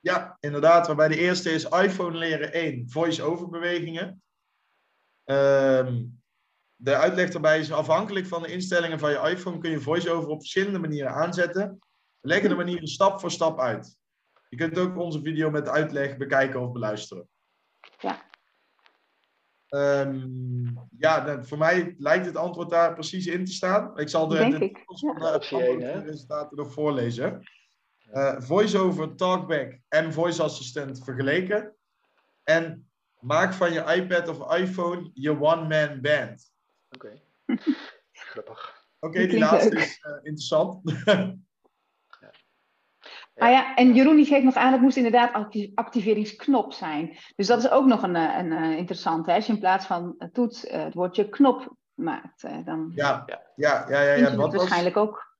[0.00, 0.86] Ja, inderdaad.
[0.86, 4.22] Waarbij de eerste is iPhone leren 1, voice-over bewegingen.
[5.24, 6.04] Ehm,
[6.76, 10.38] de uitleg daarbij is afhankelijk van de instellingen van je iPhone kun je voice-over op
[10.40, 11.78] verschillende manieren aanzetten.
[12.20, 14.02] We leggen de manieren stap voor stap uit.
[14.54, 17.28] Je kunt ook onze video met uitleg bekijken of beluisteren.
[17.98, 18.22] Ja.
[19.68, 20.64] Ehm,
[20.98, 23.98] ja, dat- voor mij lijkt het antwoord daar precies in te staan.
[23.98, 24.84] Ik zal de, Denk
[26.04, 27.42] resultaten nog voorlezen.
[28.10, 31.74] Eh, voice-over, talkback en voice assistant vergeleken.
[32.42, 32.90] En
[33.20, 36.52] maak van je iPad of iPhone je one-man band.
[36.90, 37.20] Oké,
[38.12, 38.86] grappig.
[39.00, 39.82] Oké, Die laatste leuk.
[39.84, 40.80] is eh, interessant.
[43.34, 47.16] Ah ja, en Jeroen die geeft nog aan, het moest inderdaad acti- activeringsknop zijn.
[47.36, 49.30] Dus dat is ook nog een, eh, een eh, interessante.
[49.30, 49.36] Hè?
[49.36, 53.42] Als je in plaats van eh, toets het woordje knop maakt, dan ja, Ja.
[53.56, 54.36] ja, ja, ja.
[54.36, 55.36] Wat was, waarschijnlijk ook.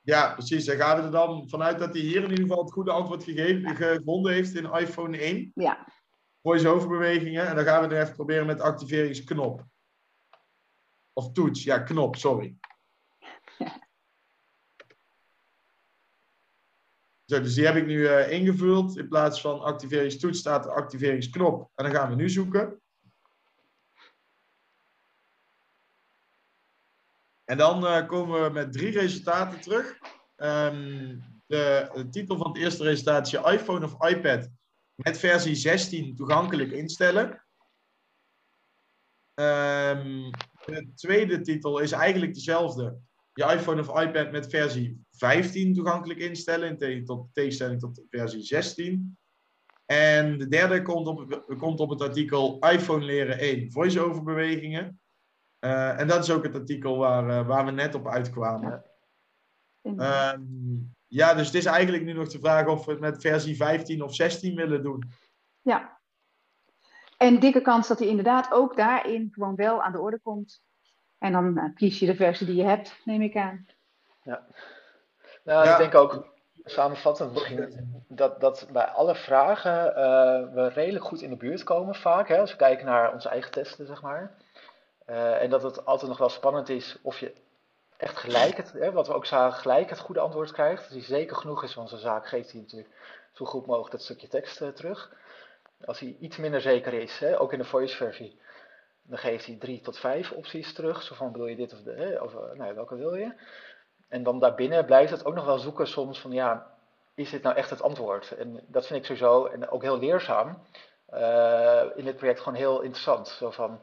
[0.00, 0.64] ja, precies.
[0.64, 3.24] Dan gaan we er dan vanuit dat hij hier in ieder geval het goede antwoord
[3.24, 5.50] gegeven, gevonden heeft in iPhone 1.
[5.54, 5.86] Ja,
[6.42, 7.46] Voice-over bewegingen.
[7.46, 9.64] En dan gaan we er even proberen met activeringsknop.
[11.12, 12.56] Of toets, ja, knop, sorry.
[17.40, 18.98] Dus die heb ik nu eh, ingevuld.
[18.98, 21.70] In plaats van activeringstoets staat er activeringsknop.
[21.74, 22.80] En dan gaan we nu zoeken.
[27.44, 29.98] En dan eh, komen we met drie resultaten terug.
[30.36, 34.48] Ehm, de, de titel van het eerste resultaat is je iPhone of iPad
[34.94, 37.44] met versie 16 toegankelijk instellen.
[39.34, 40.30] Ehm,
[40.64, 42.98] de tweede titel is eigenlijk dezelfde.
[43.34, 48.42] Je iPhone of iPad met versie 15 toegankelijk instellen, in tegen- tot, tegenstelling tot versie
[48.42, 49.16] 16.
[49.86, 55.00] En de derde komt op, komt op het artikel iPhone leren 1, voice-over bewegingen.
[55.58, 58.84] Eh, en dat is ook het artikel waar, eh, waar we net op uitkwamen.
[59.82, 60.34] inderdaad.
[60.34, 60.42] Ehm,
[61.06, 64.02] ja, dus het is eigenlijk nu nog de vraag of we het met versie 15
[64.02, 65.10] of 16 willen doen.
[65.60, 66.00] ja.
[67.16, 70.62] En dikke kans dat hij inderdaad ook daarin gewoon wel aan de orde komt.
[71.22, 73.66] En dan eh, kies je de versie die je hebt, neem ik aan.
[74.22, 74.40] Nou,
[75.44, 75.72] Ja.
[75.72, 76.26] ik denk ook,
[76.64, 81.94] samenvattend misschien dat, dat bij alle vragen eh, we redelijk goed in de buurt komen
[81.94, 82.28] vaak.
[82.28, 84.34] Hè, als we kijken naar onze eigen testen, zeg maar.
[85.06, 87.32] Eh, en dat het altijd nog wel spannend is of je
[87.96, 90.84] echt gelijk, het, hè, wat we ook zagen, gelijk het goede antwoord krijgt.
[90.84, 92.90] Als hij zeker genoeg is van zijn zaak, geeft hij natuurlijk
[93.32, 95.12] zo goed mogelijk dat stukje tekst terug.
[95.84, 98.40] Als hij iets minder zeker is, hè, ook in de voice versie,
[99.02, 101.02] dan geeft hij drie tot vijf opties terug.
[101.02, 103.32] Zo van, bedoel je dit of, de, of nou, welke wil je?
[104.08, 106.70] En dan daarbinnen blijft het ook nog wel zoeken soms van, ja,
[107.14, 108.36] is dit nou echt het antwoord?
[108.36, 110.62] En dat vind ik sowieso, en ook heel leerzaam,
[111.14, 113.28] uh, in dit project gewoon heel interessant.
[113.28, 113.80] Zo van,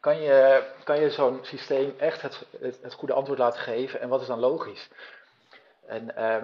[0.00, 4.20] kan je, kan je zo'n systeem echt het, het, goede antwoord laten geven en wat
[4.20, 4.88] is dan logisch?
[5.86, 6.42] En uh,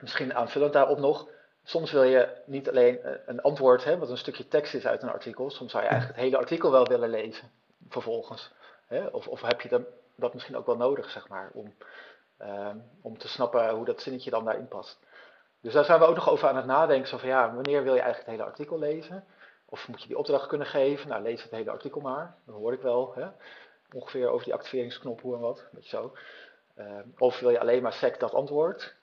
[0.00, 1.28] misschien aanvullend daarop nog,
[1.66, 5.08] soms wil je niet alleen een antwoord, hè, wat een stukje tekst is uit een
[5.08, 7.50] artikel, soms zou je eigenlijk het hele artikel wel willen lezen,
[7.88, 8.52] vervolgens.
[8.86, 9.06] Hè?
[9.06, 9.82] Of, of heb je dat,
[10.16, 11.74] dat misschien ook wel nodig, zeg maar, om,
[12.42, 12.70] uh,
[13.02, 14.98] om te snappen hoe dat zinnetje dan daarin past.
[15.60, 17.08] Dus daar zijn we ook nog over aan het nadenken.
[17.08, 19.24] Zo van ja, wanneer wil je eigenlijk het hele artikel lezen?
[19.64, 21.08] Of moet je die opdracht kunnen geven?
[21.08, 22.36] Nou, lees het hele artikel maar.
[22.44, 23.26] Dan hoor ik wel hè?
[23.92, 25.66] ongeveer over die activeringsknop hoe en wat.
[25.72, 26.16] Weet je zo.
[26.78, 28.95] Uh, of wil je alleen maar sec dat antwoord?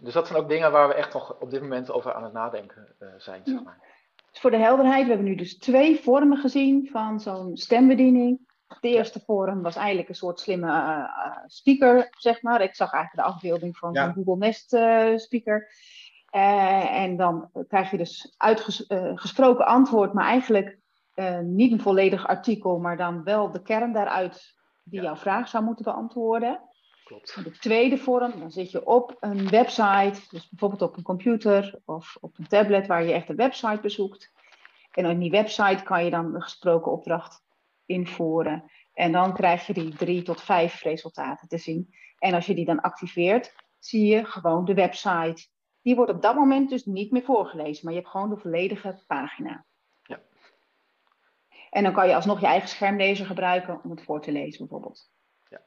[0.00, 2.32] Dus dat zijn ook dingen waar we echt nog op dit moment over aan het
[2.32, 3.40] nadenken uh, zijn.
[3.44, 3.78] Zeg maar.
[4.30, 8.52] Dus voor de helderheid, we hebben nu dus twee vormen gezien van zo'n stembediening.
[8.80, 12.62] De eerste forum was eigenlijk een soort slimme uh, speaker, zeg maar.
[12.62, 14.06] Ik zag eigenlijk de afbeelding van ja.
[14.06, 15.70] een Google Nest uh, speaker.
[16.30, 20.78] En dan krijg je dus uitgesproken antwoord, maar eigenlijk
[21.42, 25.84] niet een volledig artikel, maar dan wel de kern daaruit die jouw vraag zou moeten
[25.84, 26.60] beantwoorden.
[27.04, 27.44] Klopt.
[27.44, 32.16] De tweede vorm, dan zit je op een website, dus bijvoorbeeld op een computer of
[32.20, 34.32] op een tablet waar je echt een website bezoekt.
[34.92, 37.42] En op die website kan je dan een gesproken opdracht
[37.86, 38.70] invoeren.
[38.92, 41.94] En dan krijg je die drie tot vijf resultaten te zien.
[42.18, 45.46] En als je die dan activeert, zie je gewoon de website.
[45.82, 49.02] Die wordt op dat moment dus niet meer voorgelezen, maar je hebt gewoon de volledige
[49.06, 49.64] pagina.
[50.02, 50.20] Ja.
[51.70, 55.10] En dan kan je alsnog je eigen schermlezer gebruiken om het voor te lezen, bijvoorbeeld.
[55.48, 55.60] Ja.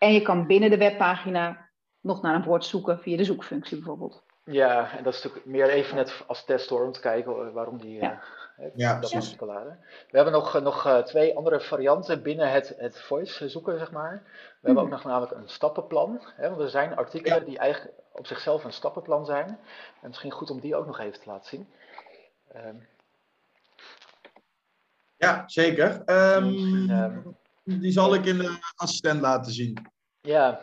[0.00, 1.68] En je kan binnen de webpagina
[2.00, 4.22] nog naar een woord zoeken via de zoekfunctie, bijvoorbeeld.
[4.44, 7.78] Ja, en dat is natuurlijk meer even net als test hoor, om te kijken waarom
[7.78, 7.94] die.
[8.00, 8.22] Ja.
[8.58, 9.30] Uh, Ja, dat precies.
[9.32, 9.76] is We
[10.10, 14.22] hebben nog, nog uh, twee andere varianten binnen het, het voice zoeken, zeg maar.
[14.60, 16.20] We hebben ook nog namelijk een stappenplan.
[16.36, 17.44] Hè, want er zijn artikelen Ja.
[17.44, 19.46] die eigenlijk op zichzelf een stappenplan zijn.
[20.02, 21.68] En misschien goed om die ook nog even te laten zien.
[22.52, 22.76] Ehm,
[25.16, 26.02] Ja, zeker.
[26.42, 27.18] Misschien, ehm,
[27.64, 29.86] die zal ik in de assistent laten zien.
[30.20, 30.60] ja.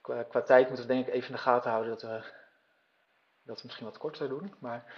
[0.00, 2.22] Qua, qua tijd moeten we denk ik even in de gaten houden dat we,
[3.42, 4.54] dat we misschien wat korter doen.
[4.58, 4.94] Maar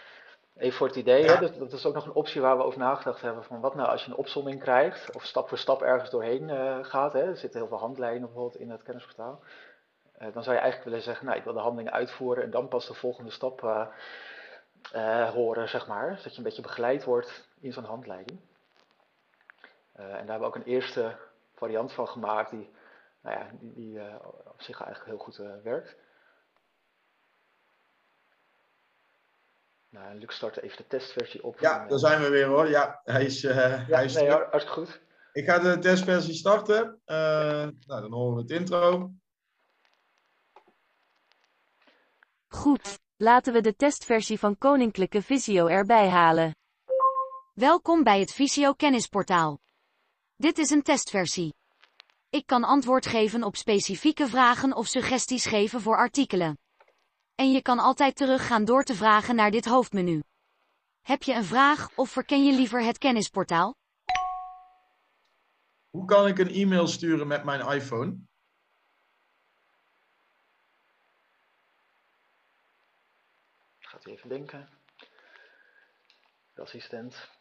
[0.56, 1.34] even voor het idee, Ja.
[1.34, 3.44] hè, dat, dat is ook nog een optie waar we over nagedacht hebben.
[3.44, 6.78] Van wat nou als je een opsomming krijgt of stap voor stap ergens doorheen eh,
[6.84, 7.12] gaat.
[7.12, 9.42] Hè, er zitten heel veel handlijnen bijvoorbeeld in het kennisportaal.
[10.12, 12.68] Eh, dan zou je eigenlijk willen zeggen, nou ik wil de handeling uitvoeren en dan
[12.68, 13.62] pas de volgende stap
[14.92, 16.16] eh, horen, zeg maar.
[16.16, 18.40] Zodat je een beetje begeleid wordt in zo'n handleiding.
[20.00, 21.16] Eh, en daar hebben we ook een eerste
[21.54, 22.70] variant van gemaakt die,
[23.22, 25.96] nou ja, die, die eh, op zich eigenlijk heel goed eh, werkt.
[29.90, 31.58] Nou, Luc start even de testversie op.
[31.58, 32.68] Ja, En, daar zijn we weer hoor.
[32.68, 35.00] Ja, hij is, eh, ja, hij is nee, hartstikke goed.
[35.32, 37.00] Ik ga de testversie starten.
[37.04, 37.16] Eh,
[37.86, 39.10] nou, dan horen we het intro.
[42.48, 46.56] Goed, laten we de testversie van Koninklijke Visio erbij halen.
[47.54, 49.60] Welkom bij het Visio Kennisportaal.
[50.40, 51.54] Dit is een testversie.
[52.30, 56.58] Ik kan antwoord geven op specifieke vragen of suggesties geven voor artikelen.
[57.34, 60.22] En je kan altijd teruggaan door te vragen naar dit hoofdmenu.
[61.00, 63.76] Heb je een vraag of verken je liever het kennisportaal?
[65.90, 68.18] Hoe kan ik een e-mail sturen met mijn iPhone?
[73.78, 74.68] Gaat u even denken.
[76.54, 77.39] De assistent.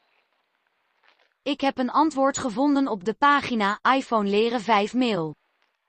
[1.41, 5.35] Ik heb een antwoord gevonden op de pagina iPhone leren 5 mail.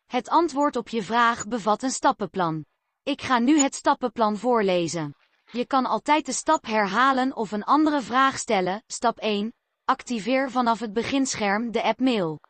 [0.07, 2.65] Het antwoord op je vraag bevat een stappenplan.
[3.03, 5.15] Ik ga nu het stappenplan voorlezen.
[5.53, 8.83] Je kan altijd de stap herhalen of een andere vraag stellen.
[8.87, 9.53] Stap 1.
[9.85, 12.41] Activeer vanaf het beginscherm de app mail.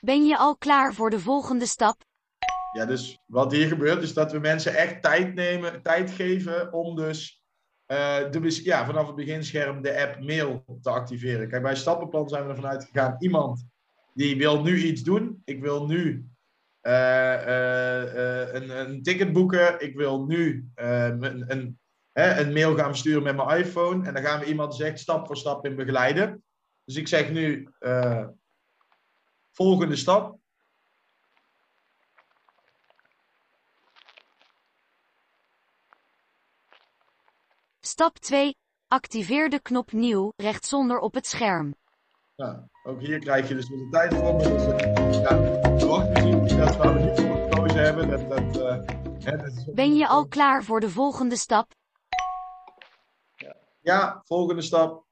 [0.00, 2.05] Ben je al klaar voor de volgende stap?
[2.76, 6.96] Ja, dus wat hier gebeurt is dat we mensen echt tijd nemen, tijd geven om
[6.96, 7.44] dus
[7.86, 11.48] eh, de, ja, vanaf het beginscherm de app mail te activeren.
[11.48, 13.66] Kijk, bij stappenplan zijn we ervan uitgegaan, iemand
[14.14, 15.42] die wil nu iets doen.
[15.44, 16.26] Ik wil nu
[16.80, 19.80] eh, eh, een, een ticket boeken.
[19.80, 21.78] Ik wil nu een, een,
[22.12, 24.06] een mail gaan versturen met mijn iPhone.
[24.06, 26.44] En dan gaan we iemand zegt stap voor stap in begeleiden.
[26.84, 27.68] Dus ik zeg nu
[29.52, 30.38] volgende stap.
[37.98, 38.54] Stap 2.
[38.88, 41.74] Activeer de knop nieuw rechtszonder op het scherm.
[42.36, 44.38] Nou, ook hier krijg je dus de tijd voor.
[44.38, 44.64] Dus,
[45.20, 45.28] ja,
[45.76, 48.08] de wachtmuziek, dat waar we niet voor gekozen hebben.
[48.08, 48.86] Dat, dat, uh,
[49.24, 49.64] hè, dat is...
[49.74, 51.74] Ben je al klaar voor de volgende stap?
[53.80, 55.05] Ja, volgende stap.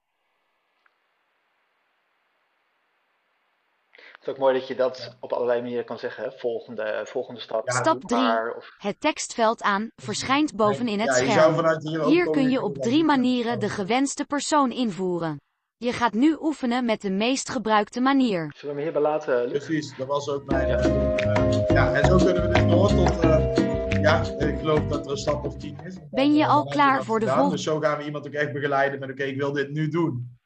[4.24, 6.24] Het is ook mooi dat je dat op allerlei manieren kan zeggen.
[6.24, 6.30] Hè?
[6.30, 7.66] Volgende, volgende stap.
[7.68, 7.74] Ja.
[7.74, 8.56] Stap 3.
[8.56, 8.70] Of...
[8.78, 11.54] Het tekstveld aan verschijnt bovenin het Ja, scherm.
[11.54, 15.40] vanuit hier ook Hier kun je op drie manieren de gewenste persoon invoeren.
[15.76, 18.52] Je gaat nu oefenen met de meest gebruikte manier.
[18.56, 19.64] Zullen we hem hierbij laten, Luc?
[19.64, 20.68] Precies, dat was ook mijn.
[20.68, 23.20] eh, ja, en zo kunnen we dus door tot.
[23.20, 25.96] eh, ja, ik geloof dat er een stap of tien is.
[26.10, 27.40] Ben je al klaar voor de gedaan.
[27.42, 29.88] vol- Dus zo gaan we iemand ook echt begeleiden met: oké, ik wil dit nu
[29.88, 30.38] doen.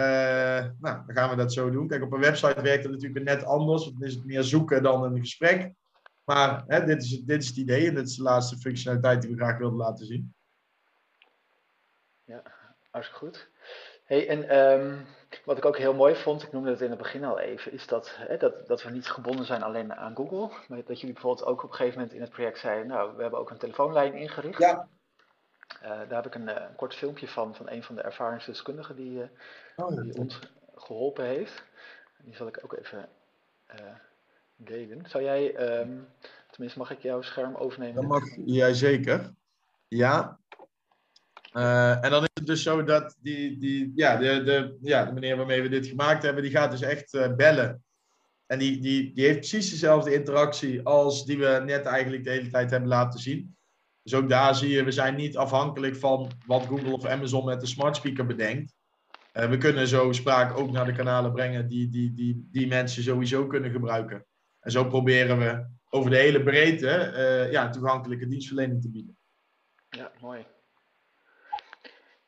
[0.00, 1.88] Eh, nou, dan gaan we dat zo doen.
[1.88, 3.84] Kijk, op een website werkt het natuurlijk net anders.
[3.84, 5.72] want Dan is het meer zoeken dan een gesprek.
[6.24, 9.22] Maar hè, dit, is, het- dit is het idee en dit is de laatste functionaliteit
[9.22, 10.34] die we graag wilden laten zien.
[12.90, 13.48] Hartstikke goed.
[14.04, 14.96] Hey, en ehm,
[15.44, 17.86] wat ik ook heel mooi vond, ik noemde het in het begin al even, is
[17.86, 20.50] dat, hè, dat, dat we niet gebonden zijn alleen aan Google.
[20.68, 23.22] Maar dat jullie bijvoorbeeld ook op een gegeven moment in het project zeiden, nou, we
[23.22, 24.58] hebben ook een telefoonlijn ingericht.
[24.58, 24.88] Ja.
[25.82, 28.96] Eh, daar heb ik een, eh, een kort filmpje van, van een van de ervaringsdeskundigen
[28.96, 29.28] die, eh,
[29.76, 30.38] Oh, die ons
[30.74, 31.62] geholpen heeft.
[32.18, 33.08] Die zal ik ook even
[34.56, 35.04] delen.
[35.08, 35.90] Zou jij, ehm,
[36.50, 37.94] tenminste mag ik jouw scherm overnemen?
[37.94, 39.34] Dat mag jij zeker.
[39.88, 40.38] Ja.
[41.52, 45.36] En dan is het dus zo dat die, die, ja, de, de, ja, de meneer
[45.36, 47.84] waarmee we dit gemaakt hebben, die gaat dus echt bellen.
[48.46, 52.50] En die, die, die heeft precies dezelfde interactie als die we net eigenlijk de hele
[52.50, 53.56] tijd hebben laten zien.
[54.02, 57.60] Dus ook daar zie je, we zijn niet afhankelijk van wat Google of Amazon met
[57.60, 58.74] de smart speaker bedenkt.
[59.32, 63.02] Eh, we kunnen zo spraak ook naar de kanalen brengen die, die, die, die mensen
[63.02, 64.24] sowieso kunnen gebruiken.
[64.60, 69.16] En zo proberen we over de hele breedte eh, ja, toegankelijke dienstverlening te bieden.
[69.90, 70.46] Ja, mooi.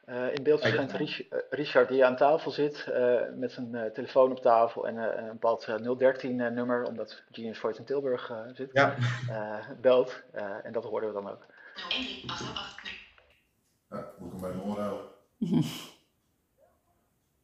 [0.04, 2.92] Eh, in beeld verschijnt Rich- Richard die aan tafel zit
[3.36, 8.70] met zijn telefoon op tafel en een bepaald 013-nummer, omdat Genius Voice in Tilburg zit,
[8.72, 8.96] Ja,
[9.80, 10.22] belt.
[10.62, 11.46] En dat hoorden we dan ook.
[13.90, 15.06] Ja, moet ik hem bij mijn oren houden.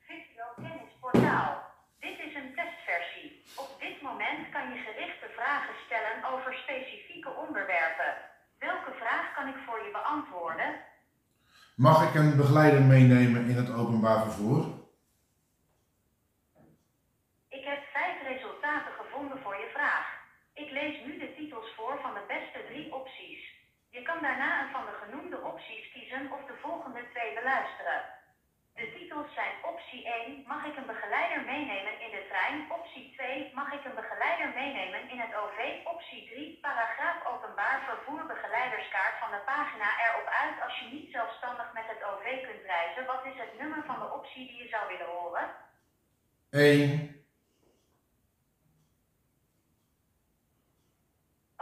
[0.07, 1.53] Visio Kennisportaal.
[2.01, 3.43] Dit is een testversie.
[3.57, 8.13] Op dit moment kan je gerichte vragen stellen over specifieke onderwerpen.
[8.59, 10.71] Welke vraag kan ik voor je beantwoorden?
[11.77, 14.65] Mag ik een begeleider meenemen in het openbaar vervoer?
[17.49, 20.07] Ik heb vijf resultaten gevonden voor je vraag.
[20.55, 23.43] Ik lees nu de titels voor van de beste drie opties.
[23.99, 28.01] Je kan daarna een van de genoemde opties kiezen of de volgende twee beluisteren.
[28.79, 32.57] De titels zijn optie 1, mag ik een begeleider meenemen in de trein?
[32.79, 35.59] Optie 2, mag ik een begeleider meenemen in het OV?
[35.95, 41.69] Optie 3, paragraaf openbaar vervoer begeleiderskaart van de pagina erop uit als je niet zelfstandig
[41.73, 43.07] met het OV kunt reizen.
[43.13, 45.47] Wat is het nummer van de optie die je zou willen horen?
[46.51, 47.19] 1.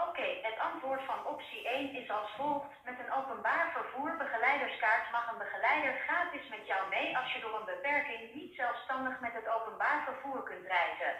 [0.09, 2.73] Oké, het antwoord van optie 1 is als volgt.
[2.89, 7.55] Met een openbaar vervoer begeleiderskaart mag een begeleider gratis met jou mee als je door
[7.59, 11.13] een beperking niet zelfstandig met het openbaar vervoer kunt reizen.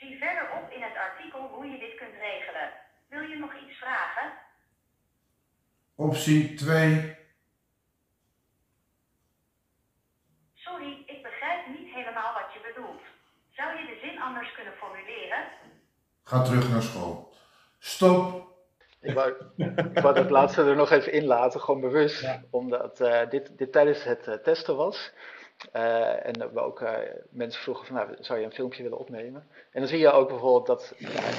[0.00, 2.68] Zie verderop in het artikel hoe je dit kunt regelen.
[3.12, 4.26] Wil je nog iets vragen?
[5.94, 7.16] Optie 2.
[10.54, 13.02] Sorry, ik begrijp niet helemaal wat je bedoelt.
[13.50, 15.42] Zou je de zin anders kunnen formuleren?
[16.24, 17.34] Ga terug naar school.
[17.78, 18.51] Stop.
[19.02, 19.32] Ik wou,
[19.94, 22.42] ik wou dat laatste er nog even in laten, gewoon bewust, Ja.
[22.50, 25.12] omdat eh, dit, dit tijdens het eh, testen was.
[25.72, 26.84] Eh, en we ook
[27.30, 29.46] mensen vroegen van, nou, zou je een filmpje willen opnemen?
[29.72, 30.94] En dan zie je ook bijvoorbeeld dat,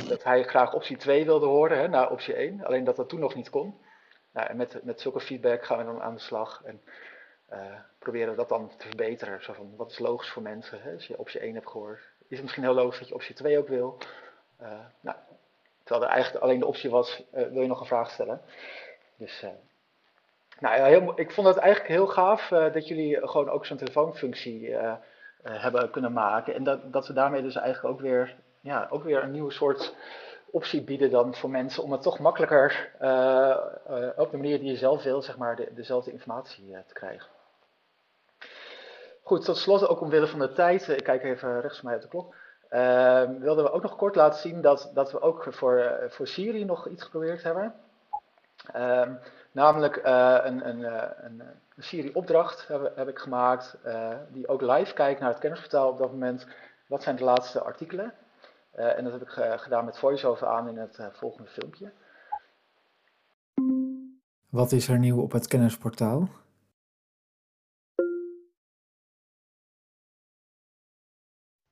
[0.07, 3.20] dat hij graag optie 2 wilde horen, hè, na optie 1, alleen dat dat toen
[3.20, 3.78] nog niet kon.
[4.34, 6.82] Nou, en met, met zulke feedback gaan we dan aan de slag en
[7.99, 9.43] proberen dat dan te verbeteren.
[9.43, 10.82] Zo van, wat is logisch voor mensen?
[10.82, 10.93] Hè?
[10.93, 13.57] Als je optie 1 hebt gehoord, is het misschien heel logisch dat je optie 2
[13.57, 13.97] ook wil?
[15.01, 15.18] Nou,
[15.84, 18.41] terwijl er eigenlijk alleen de optie was, eh, wil je nog een vraag stellen?
[19.15, 19.49] Dus, eh,
[20.59, 23.77] nou ja, heel, ik vond het eigenlijk heel gaaf eh, dat jullie gewoon ook zo'n
[23.77, 24.75] telefoonfunctie
[25.43, 26.53] hebben kunnen maken.
[26.53, 29.95] En dat, dat we daarmee dus eigenlijk ook weer, ja, ook weer een nieuwe soort
[30.51, 32.91] optie bieden dan voor mensen om het toch makkelijker
[34.15, 37.27] op de manier die je zelf wil, zeg maar, de, dezelfde informatie te krijgen.
[39.23, 42.01] Goed, tot slot ook omwille van de tijd, ik kijk even rechts van mij op
[42.01, 42.36] de klok,
[43.39, 46.65] wilden we ook nog kort laten zien dat, dat we ook voor, eh, voor Siri
[46.65, 47.74] nog iets geprobeerd hebben.
[48.74, 49.13] Ehm,
[49.51, 50.84] namelijk uh, een, een,
[51.26, 51.39] een,
[51.76, 53.78] een, serie opdracht heb, heb ik gemaakt,
[54.30, 56.47] die ook live kijkt naar het kennisportaal op dat moment.
[56.88, 58.13] Wat zijn de laatste artikelen?
[58.74, 61.91] en dat heb ik gedaan met voice-over aan in het volgende filmpje.
[64.49, 66.30] Wat is er nieuw op het kennisportaal?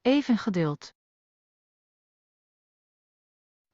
[0.04, 0.94] Even geduld.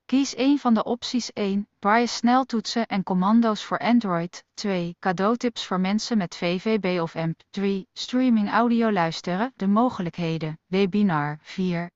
[0.05, 5.79] Kies een van de opties 1, Braille sneltoetsen en commando's voor Android, 2, cadeautips voor
[5.79, 11.91] mensen met VVB of AMP, 3, streaming audio luisteren, de mogelijkheden, webinar, 4,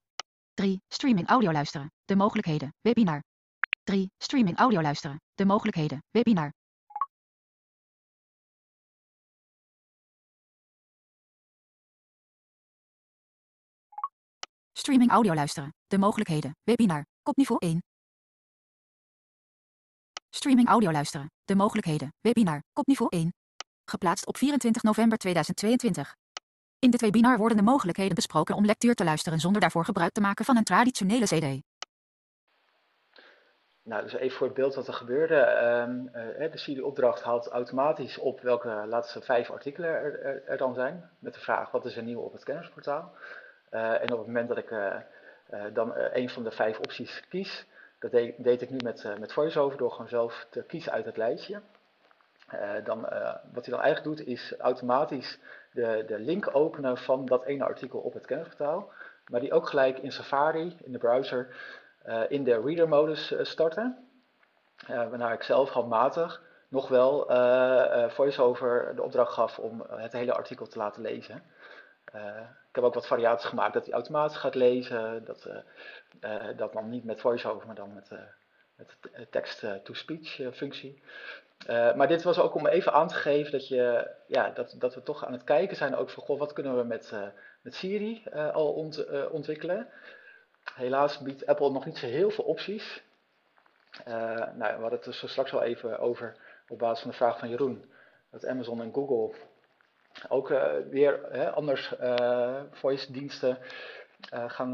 [0.54, 3.24] 3, streaming audio luisteren, de mogelijkheden, webinar,
[3.84, 6.54] 3, streaming audio luisteren, de mogelijkheden, webinar.
[14.82, 15.74] Streaming audio luisteren.
[15.88, 16.56] De mogelijkheden.
[16.64, 17.06] Webinar.
[17.24, 17.84] Kopniveau 1.
[20.30, 21.32] Streaming audio luisteren.
[21.46, 22.14] De mogelijkheden.
[22.22, 22.64] Webinar.
[22.74, 23.34] Kopniveau 1.
[23.86, 26.16] Geplaatst op 24 november 2022.
[26.80, 30.22] In dit webinar worden de mogelijkheden besproken om lectuur te luisteren zonder daarvoor gebruik te
[30.22, 31.62] maken van een traditionele CD.
[33.84, 35.36] Nou, dus even voor het beeld wat er gebeurde.
[35.36, 41.10] Um, uh, de CD-opdracht haalt automatisch op welke laatste vijf artikelen er, er, dan zijn.
[41.20, 43.14] Met de vraag wat is er nieuw op het kennisportaal.
[43.72, 44.96] Uh, en op het moment dat ik uh,
[45.74, 47.66] dan een van de vijf opties kies,
[48.00, 51.62] dat deed, ik nu met, met VoiceOver door gewoon zelf te kiezen uit het lijstje.
[52.84, 53.02] Dan,
[53.52, 55.40] wat hij dan eigenlijk doet is automatisch
[55.72, 58.92] de, de link openen van dat ene artikel op het kennisportaal.
[59.28, 61.56] Maar die ook gelijk in Safari, in de browser,
[62.28, 64.08] in de reader modus starten.
[64.88, 67.26] waarna ik zelf handmatig nog wel
[68.10, 71.44] VoiceOver de opdracht gaf om het hele artikel te laten lezen.
[72.72, 75.48] Ik heb ook wat variaties gemaakt dat hij automatisch gaat lezen, dat
[76.20, 78.20] uh, dat dan niet met voice-over, maar dan met, uh,
[78.76, 78.98] met
[79.32, 81.02] text-to-speech uh, functie.
[81.68, 85.04] maar dit was ook om even aan te geven dat, je, ja, dat, dat we
[85.04, 87.14] toch aan het kijken zijn ook van, goh, wat kunnen we met,
[87.62, 88.24] met Siri
[88.54, 89.88] al ont, ontwikkelen.
[90.74, 93.04] Helaas biedt Apple nog niet zo heel veel opties.
[94.06, 96.36] nou, we hadden het straks al even over
[96.68, 97.92] op basis van de vraag van Jeroen.
[98.32, 99.36] Dat Amazon en Google
[100.30, 100.48] ook
[100.90, 101.94] weer anders
[102.72, 103.58] voice diensten
[104.34, 104.74] uh, gaan,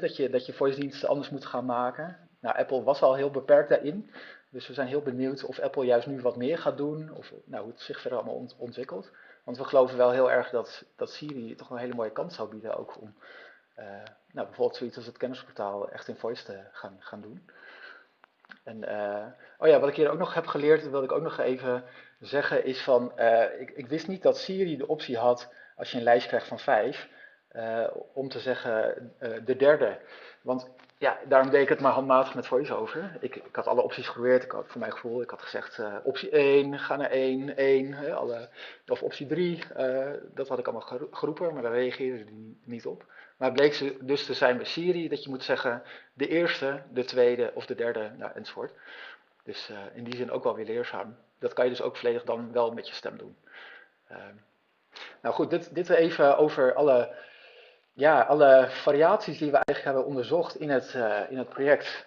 [0.00, 2.16] dat, je, dat je voice diensten anders moet gaan maken.
[2.40, 4.10] Nou, Apple was al heel beperkt daarin.
[4.50, 7.10] Dus we zijn heel benieuwd of Apple juist nu wat meer gaat doen.
[7.14, 9.10] Of nou, hoe het zich verder allemaal ont ontwikkelt.
[9.44, 12.48] Want we geloven wel heel erg dat, dat Siri toch een hele mooie kans zou
[12.48, 12.76] bieden.
[12.76, 13.14] Ook om
[14.32, 17.50] nou, bijvoorbeeld zoiets als het kennisportaal echt in voice te gaan, gaan doen.
[18.64, 18.84] En
[19.58, 21.84] oh ja, wat ik hier ook nog heb geleerd, dat wilde ik ook nog even
[22.20, 23.12] zeggen, is van,
[23.58, 26.58] ik, ik wist niet dat Siri de optie had, als je een lijst krijgt van
[26.58, 27.08] vijf,
[27.52, 29.12] uh, om te zeggen
[29.44, 29.98] de derde.
[30.42, 33.16] Want ja, daarom deed ik het maar handmatig met voice-over.
[33.20, 34.44] Ik, ik had alle opties geprobeerd.
[34.44, 37.92] Ik had voor mijn gevoel, ik had gezegd optie 1, ga naar 1, 1.
[37.92, 38.48] Hè, alle,
[38.86, 39.62] of optie 3,
[40.34, 43.04] dat had ik allemaal geroepen, maar daar reageerde die niet op.
[43.38, 45.82] Maar bleek ze dus te zijn bij Siri dat je moet zeggen
[46.12, 48.72] de eerste, de tweede of de derde, nou, enzovoort.
[49.44, 51.16] Dus in die zin ook wel weer leerzaam.
[51.38, 53.36] Dat kan je dus ook volledig dan wel met je stem doen.
[54.08, 54.34] Ehm,
[55.22, 57.14] nou goed, dit, dit even over alle
[57.98, 62.06] ja, alle variaties die we eigenlijk hebben onderzocht in het, uh, in het project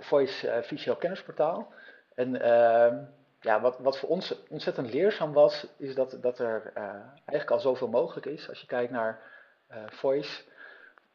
[0.00, 1.72] Voice uh, Visual Kennisportaal.
[2.14, 2.92] En uh,
[3.40, 6.72] ja, wat, wat voor ons ontzettend leerzaam was, is dat, dat er
[7.14, 8.48] eigenlijk al zoveel mogelijk is.
[8.48, 9.20] Als je kijkt naar
[9.86, 10.42] Voice,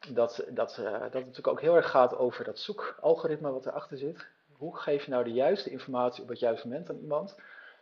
[0.08, 4.26] dat, dat, dat het natuurlijk ook heel erg gaat over dat zoekalgoritme wat erachter zit.
[4.56, 7.40] Hoe geef je nou de juiste informatie op het juiste moment aan iemand?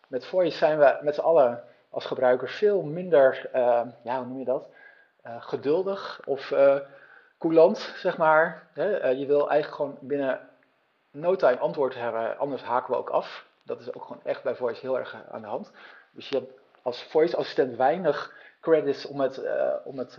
[0.09, 3.49] Met Voice zijn we met z'n allen als gebruikers veel minder,
[4.03, 4.69] ja, hoe noem je dat?
[5.41, 6.55] geduldig of
[7.39, 8.69] coulant, zeg maar.
[9.17, 10.49] Je wil eigenlijk gewoon binnen
[11.11, 13.47] no time antwoord hebben, anders haken we ook af.
[13.63, 15.73] Dat is ook gewoon echt bij Voice heel erg aan de hand.
[16.11, 16.53] Dus je hebt
[16.83, 18.35] als Voice assistent weinig
[18.71, 19.43] credits om het,
[19.85, 20.19] om het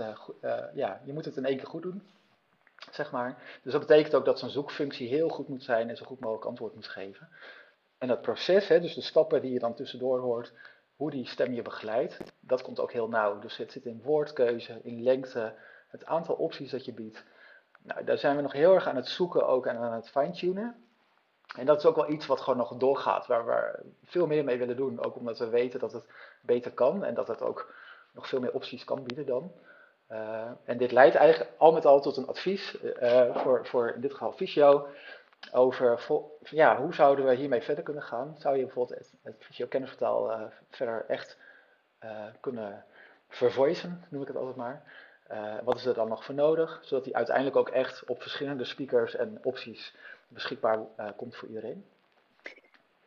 [0.73, 2.01] ja, je moet het in één keer goed doen.
[2.91, 3.59] Zeg maar.
[3.63, 6.45] Dus dat betekent ook dat zo'n zoekfunctie heel goed moet zijn en zo goed mogelijk
[6.45, 7.29] antwoord moet geven.
[7.97, 10.53] En dat proces, hè, dus de stappen die je dan tussendoor hoort,
[10.95, 13.39] hoe die stem je begeleidt, dat komt ook heel nauw.
[13.39, 15.53] Dus het zit in woordkeuze, in lengte,
[15.87, 17.23] het aantal opties dat je biedt.
[17.81, 20.75] Nou, daar zijn we nog heel erg aan het zoeken ook en aan het fine-tunen.
[21.57, 24.57] En dat is ook wel iets wat gewoon nog doorgaat, waar we veel meer mee
[24.57, 25.03] willen doen.
[25.03, 26.05] Ook omdat we weten dat het
[26.41, 27.73] beter kan en dat het ook
[28.18, 29.51] nog veel meer opties kan bieden dan.
[30.11, 34.01] Uh, en dit leidt eigenlijk al met al tot een advies uh, voor, voor in
[34.01, 34.88] dit geval Visio
[35.51, 36.05] over
[36.39, 38.36] ja, hoe zouden we hiermee verder kunnen gaan.
[38.38, 41.38] Zou je bijvoorbeeld het, het visio-kennisvertaal uh, verder echt
[42.39, 42.86] kunnen
[43.28, 44.84] vervoicen, noem ik het altijd maar.
[45.63, 49.15] Wat is er dan nog voor nodig, zodat die uiteindelijk ook echt op verschillende speakers
[49.15, 49.95] en opties
[50.28, 50.80] beschikbaar
[51.15, 51.86] komt voor iedereen.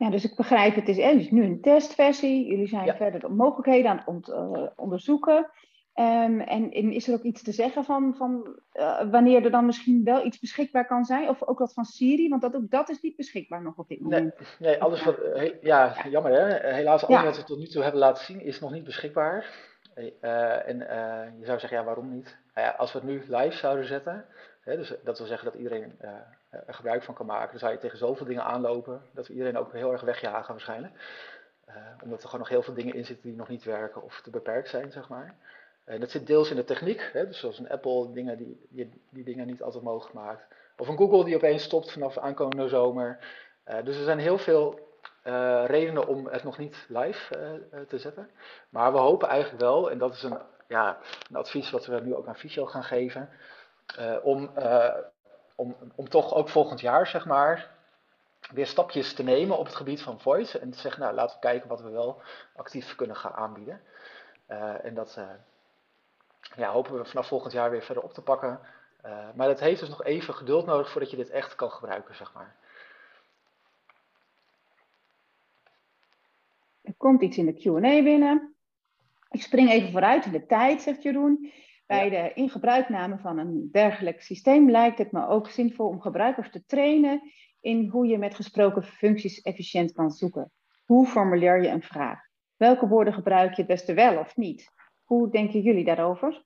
[0.00, 2.46] Ja, dus ik begrijp, het is, nu een testversie.
[2.46, 2.96] Jullie zijn Ja.
[2.96, 5.50] verder de mogelijkheden aan het ont- eh, onderzoeken.
[5.94, 9.66] Ehm, en, en is er ook iets te zeggen van, van eh, wanneer er dan
[9.66, 11.28] misschien wel iets beschikbaar kan zijn?
[11.28, 12.28] Of ook wat van Siri?
[12.28, 14.56] Want dat, ook dat is niet beschikbaar nog op dit Nee, moment.
[14.58, 16.72] nee alles wat, eh, he- ja, jammer hè.
[16.74, 17.24] Helaas, alles Ja.
[17.24, 19.46] wat we tot nu toe hebben laten zien is nog niet beschikbaar.
[19.94, 20.76] En
[21.38, 22.38] je zou zeggen, ja, waarom niet?
[22.54, 24.24] Nou ja, als we het nu live zouden zetten,
[24.60, 25.92] hè, dus dat wil zeggen dat iedereen
[26.66, 29.72] gebruik van kan maken, dan zou je tegen zoveel dingen aanlopen, dat we iedereen ook
[29.72, 30.94] heel erg wegjagen waarschijnlijk.
[31.64, 34.20] Eh, omdat er gewoon nog heel veel dingen in zitten die nog niet werken of
[34.20, 35.34] te beperkt zijn, zeg maar.
[35.84, 39.02] En dat zit deels in de techniek, hè, dus zoals een Apple, dingen die, die,
[39.10, 40.44] die dingen niet altijd mogelijk maakt.
[40.76, 43.18] Of een Google die opeens stopt vanaf aankomende zomer.
[43.64, 44.88] Eh, dus er zijn heel veel
[45.22, 48.30] eh, redenen om het nog niet live eh, eh, te zetten.
[48.68, 50.38] Maar we hopen eigenlijk wel, en dat is een,
[50.68, 50.98] ja,
[51.30, 53.28] een advies wat we nu ook aan Visio gaan geven,
[53.96, 54.94] eh, om, eh,
[55.60, 57.70] om, om toch ook volgend jaar, zeg maar,
[58.52, 60.58] weer stapjes te nemen op het gebied van voice.
[60.58, 62.22] En te zeggen, nou, laten we kijken wat we wel
[62.56, 63.80] actief kunnen gaan aanbieden.
[64.46, 65.28] Eh, en dat eh,
[66.56, 68.60] ja, hopen we vanaf volgend jaar weer verder op te pakken.
[69.02, 72.14] Eh, maar dat heeft dus nog even geduld nodig voordat je dit echt kan gebruiken,
[72.16, 72.56] zeg maar.
[76.82, 78.54] Er komt iets in de Q&A binnen.
[79.30, 81.52] Ik spring even vooruit in de tijd, zegt Jeroen.
[81.90, 86.64] Bij de ingebruikname van een dergelijk systeem lijkt het me ook zinvol om gebruikers te
[86.66, 90.52] trainen in hoe je met gesproken functies efficiënt kan zoeken.
[90.84, 92.20] Hoe formuleer je een vraag?
[92.56, 94.70] Welke woorden gebruik je het beste wel of niet?
[95.04, 96.44] Hoe denken jullie daarover?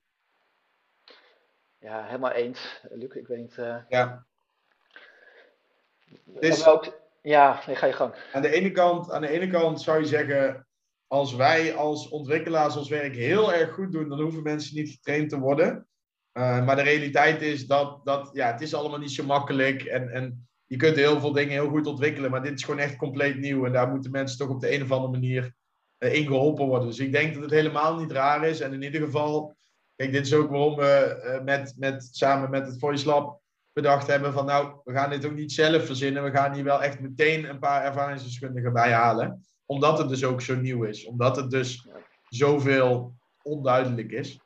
[1.79, 2.85] Ja, helemaal eens.
[2.89, 3.57] Luc, ik weet niet.
[3.57, 4.25] eh, Ja.
[6.25, 8.13] we ook, ja, nee, ga je gang.
[8.33, 10.67] Aan de, ene kant, aan de ene kant zou je zeggen,
[11.07, 15.29] als wij als ontwikkelaars ons werk heel erg goed doen, dan hoeven mensen niet getraind
[15.29, 15.87] te worden.
[16.37, 19.83] Uh, maar de realiteit is dat, dat ja, het is allemaal niet zo makkelijk.
[19.83, 22.95] En, en je kunt heel veel dingen heel goed ontwikkelen, maar dit is gewoon echt
[22.95, 23.65] compleet nieuw.
[23.65, 25.53] En daar moeten mensen toch op de een of andere manier
[25.99, 26.87] uh, in geholpen worden.
[26.87, 28.59] Dus ik denk dat het helemaal niet raar is.
[28.59, 29.55] En in ieder geval,
[29.95, 33.41] kijk, dit is ook waarom we uh, met, met, samen met het Voice Lab
[33.73, 36.23] bedacht hebben van nou, we gaan dit ook niet zelf verzinnen.
[36.23, 39.45] We gaan hier wel echt meteen een paar ervaringsdeskundigen bij halen.
[39.65, 41.05] Omdat het dus ook zo nieuw is.
[41.05, 41.87] Omdat het dus
[42.29, 44.39] zoveel onduidelijk is.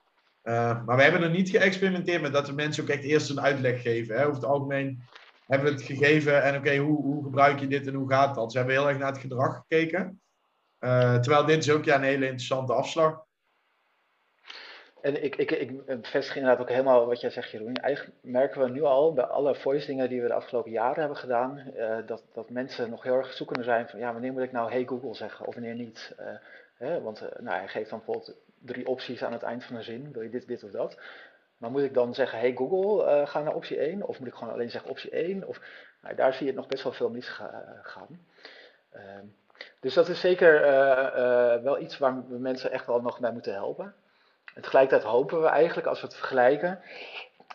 [0.43, 3.41] Uh, maar we hebben er niet geëxperimenteerd met dat we mensen ook echt eerst een
[3.41, 4.15] uitleg geven.
[4.15, 4.21] Hè.
[4.21, 5.03] Over het algemeen
[5.45, 8.35] hebben we het gegeven en oké, okay, hoe, hoe gebruik je dit en hoe gaat
[8.35, 8.51] dat?
[8.51, 10.21] We hebben heel erg naar het gedrag gekeken.
[10.79, 13.27] Uh, terwijl dit is ook ja, een hele interessante afslag.
[15.01, 17.75] En ik, ik, ik bevestig inderdaad ook helemaal wat jij zegt, Jeroen.
[17.75, 21.17] Eigenlijk merken we nu al bij alle voice dingen die we de afgelopen jaren hebben
[21.17, 24.51] gedaan, uh, dat, dat mensen nog heel erg zoekende zijn van ja, wanneer moet ik
[24.51, 26.15] nou hey Google zeggen of wanneer niet.
[26.19, 26.27] Uh,
[26.77, 27.01] hè?
[27.01, 30.11] Want uh, nou, hij geeft dan bijvoorbeeld drie opties aan het eind van een zin.
[30.11, 30.97] Wil je dit, dit of dat?
[31.57, 34.07] Maar moet ik dan zeggen, hey Google, ga naar optie 1?
[34.07, 35.47] Of moet ik gewoon alleen zeggen optie 1?
[35.47, 35.61] Of,
[36.01, 38.25] nou, daar zie je het nog best wel veel misgaan.
[39.79, 40.61] dus dat is zeker
[41.63, 43.93] wel iets waar we mensen echt wel nog bij moeten helpen.
[44.53, 46.81] Tegelijkertijd hopen we eigenlijk, als we het vergelijken,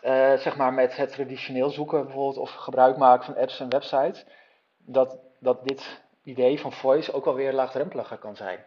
[0.03, 4.25] uh, zeg maar met het traditioneel zoeken bijvoorbeeld, of gebruik maken van apps en websites,
[4.77, 8.65] dat, dat dit idee van voice ook wel weer laagdrempeliger kan zijn.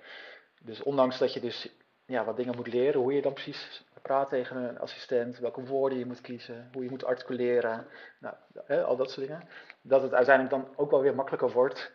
[0.62, 1.68] Dus ondanks dat je dus
[2.06, 5.98] ja, wat dingen moet leren, hoe je dan precies praat tegen een assistent, welke woorden
[5.98, 7.86] je moet kiezen, hoe je moet articuleren,
[8.18, 9.48] nou, hè, al dat soort dingen,
[9.82, 11.90] dat het uiteindelijk dan ook wel weer makkelijker wordt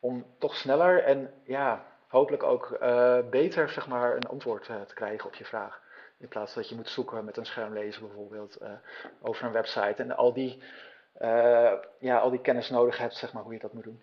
[0.00, 4.94] om toch sneller en ja, hopelijk ook uh, beter zeg maar, een antwoord uh, te
[4.94, 5.82] krijgen op je vraag.
[6.18, 8.72] In plaats dat je moet zoeken met een schermlezer bijvoorbeeld uh,
[9.22, 10.62] over een website en al die,
[11.98, 14.00] ja, al die kennis nodig hebt, zeg maar, hoe je dat moet doen.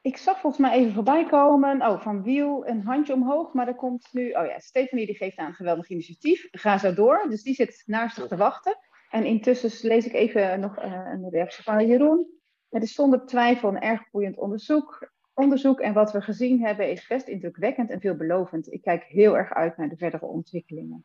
[0.00, 3.74] Ik zag volgens mij even voorbij komen, oh, van Wiel een handje omhoog, maar er
[3.74, 7.42] komt nu, oh ja, Stephanie die geeft aan een geweldig initiatief, ga zo door, dus
[7.42, 8.76] die zit naast zich te wachten.
[9.10, 12.26] En intussen lees ik even nog een reactie van Jeroen.
[12.68, 17.06] Het is zonder twijfel een erg boeiend onderzoek onderzoek en wat we gezien hebben is
[17.06, 18.72] best indrukwekkend en veelbelovend.
[18.72, 21.04] Ik kijk heel erg uit naar de verdere ontwikkelingen.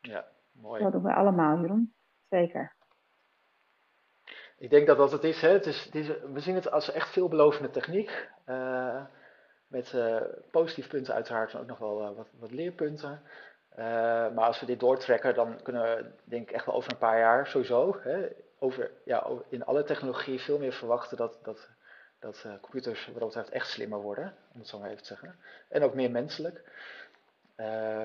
[0.00, 0.82] Ja, mooi.
[0.82, 1.94] Dat doen we allemaal, Jeroen.
[2.28, 2.72] Zeker.
[4.58, 5.40] Ik denk dat dat het is.
[5.40, 5.48] Hè.
[5.48, 8.28] Het is, het is we zien het als echt veelbelovende techniek.
[8.46, 9.04] Uh,
[9.66, 10.20] met uh,
[10.50, 13.22] positieve punten uiteraard en ook nog wel uh, wat, wat, leerpunten.
[14.34, 17.18] maar als we dit doortrekken, dan kunnen we denk ik echt wel over een paar
[17.18, 18.28] jaar sowieso hè,
[18.58, 21.68] over, ja, in alle technologie veel meer verwachten dat, dat
[22.20, 25.08] dat uh, computers wat dat betreft echt slimmer worden, om het zo maar even te
[25.08, 25.38] zeggen.
[25.68, 26.62] En ook meer menselijk.
[27.56, 28.02] Uh,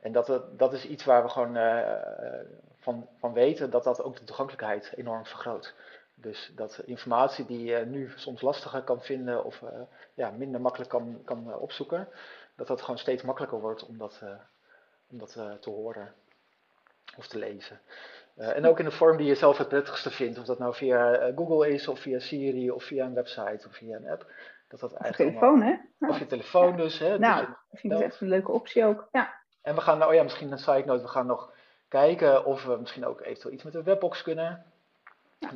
[0.00, 1.92] en dat, dat is iets waar we gewoon uh,
[2.78, 5.74] van, van weten dat dat ook de toegankelijkheid enorm vergroot.
[6.14, 9.62] Dus dat informatie die je nu soms lastiger kan vinden of
[10.14, 12.08] ja, minder makkelijk kan, kan opzoeken,
[12.54, 14.22] dat dat gewoon steeds makkelijker wordt om dat,
[15.10, 16.14] om dat te horen
[17.16, 17.80] of te lezen.
[18.36, 20.38] Eh, en ook in de vorm die je zelf het prettigste vindt.
[20.38, 23.74] Of dat nou via eh, Google is, of via Siri, of via een website, of
[23.76, 24.26] via een app.
[24.68, 26.06] Dat dat eigenlijk telefoon, allemaal- hè?
[26.08, 26.98] Of je telefoon dus.
[26.98, 29.08] Hè, Nou, je- ik vind het echt een leuke optie ook.
[29.12, 31.52] Ja, En we gaan, oh ja, misschien een side note, we gaan nog
[31.88, 34.64] kijken of we misschien ook eventueel iets met een webbox kunnen.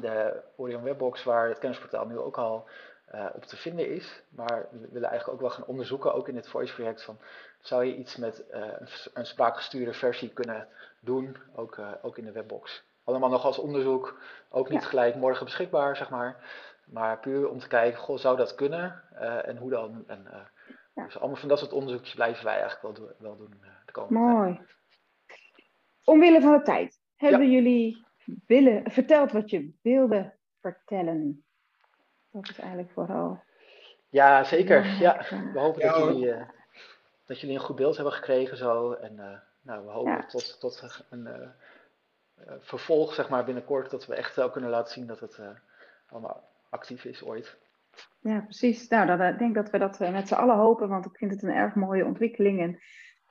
[0.00, 2.68] De Orion Webbox, waar het kennisportaal nu ook al
[3.10, 4.22] eh, op te vinden is.
[4.28, 7.18] Maar we willen eigenlijk ook wel gaan onderzoeken, ook in dit voice project, van
[7.60, 8.68] zou je iets met eh,
[9.14, 10.68] een, spraakgestuurde versie kunnen
[11.00, 12.84] doen, ook, eh, ook in de webbox.
[13.04, 14.88] Allemaal nog als onderzoek, ook niet Ja.
[14.88, 16.36] gelijk morgen beschikbaar, zeg maar.
[16.86, 19.02] Maar puur om te kijken, goh, zou dat kunnen?
[19.44, 20.04] En hoe dan?
[20.06, 20.26] En,
[20.94, 21.04] Ja.
[21.04, 24.18] Dus allemaal van dat soort onderzoekjes blijven wij eigenlijk wel, doen- wel doen de komende
[24.24, 24.36] tijd.
[24.36, 24.60] mooi.
[26.04, 28.04] Omwille van de tijd, hebben jullie
[28.46, 31.44] willen, verteld wat je wilde vertellen?
[32.32, 33.42] Dat is eigenlijk vooral.
[34.08, 34.86] Ja, zeker.
[34.86, 35.16] Ja,
[35.52, 36.48] we hopen Ja, dat, jullie, eh,
[37.26, 38.92] dat jullie een goed beeld hebben gekregen zo.
[38.92, 40.26] En eh, nou, we hopen Ja.
[40.26, 41.42] tot, tot een eh,
[42.34, 45.48] eh, vervolg, zeg maar, binnenkort, dat we echt wel kunnen laten zien dat het eh,
[46.08, 47.58] allemaal actief is ooit.
[48.20, 48.88] Ja, precies.
[48.88, 51.42] Nou, dan, ik denk dat we dat met z'n allen hopen, want ik vind het
[51.42, 52.60] een erg mooie ontwikkeling.
[52.60, 52.78] En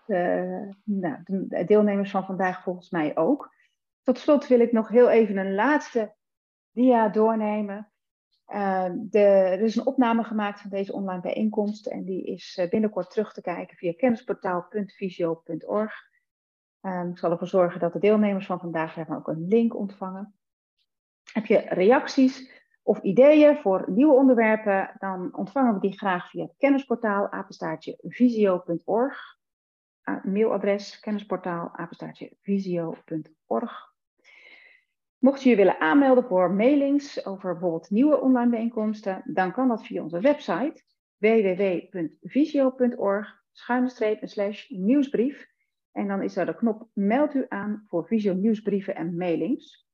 [0.06, 3.56] eh, nou, de deelnemers van vandaag volgens mij ook.
[4.04, 6.14] Tot slot wil ik nog heel even een laatste
[6.72, 7.92] dia doornemen.
[8.50, 12.70] Eh, de, er is een opname gemaakt van deze online bijeenkomst en die is eh,
[12.70, 15.94] binnenkort terug te kijken via kennisportaal.visio.org.
[16.82, 20.34] Eh, ik zal ervoor zorgen dat de deelnemers van vandaag daarvan ook een link ontvangen.
[21.34, 26.56] Heb je reacties of ideeën voor nieuwe onderwerpen, dan ontvangen we die graag via het
[26.58, 29.38] kennisportaal apenstaartje visio.org.
[30.02, 33.98] Ah, mailadres kennisportaal apenstaartje visio.org.
[35.20, 39.86] Mocht je je willen aanmelden voor mailings over bijvoorbeeld nieuwe online bijeenkomsten, dan kan dat
[39.86, 40.84] via onze website
[41.18, 43.92] www.visio.org en
[44.68, 45.48] nieuwsbrief.
[45.92, 49.88] En dan is er de knop meld u aan voor Visio nieuwsbrieven en mailings.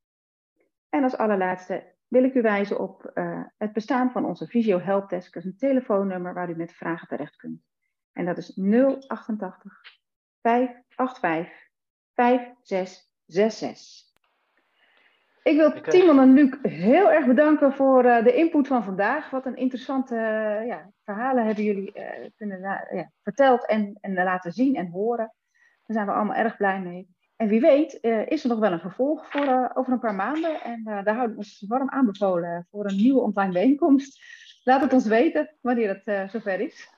[0.90, 5.36] En als allerlaatste wil ik u wijzen op eh, het bestaan van onze Visio Helpdesk.
[5.36, 7.62] Is een telefoonnummer waar u met vragen terecht kunt.
[8.12, 9.82] En dat is 088
[10.42, 11.70] 585
[12.14, 14.05] 5666.
[15.46, 18.84] Ik wil Ik, eh, Timon en Luc heel erg bedanken voor eh, de input van
[18.84, 19.30] vandaag.
[19.30, 24.52] Wat een interessante eh, ja, verhalen hebben jullie eh, kunnen ja, verteld en, en laten
[24.52, 25.34] zien en horen.
[25.86, 27.16] Daar zijn we allemaal erg blij mee.
[27.36, 30.16] En wie weet eh, is er nog wel een vervolg voor eh, over een paar
[30.16, 30.62] maanden.
[30.62, 34.24] En eh, daar houden we ons warm aanbevolen voor een nieuwe online bijeenkomst.
[34.64, 36.89] Laat het ons weten wanneer het eh, zover is.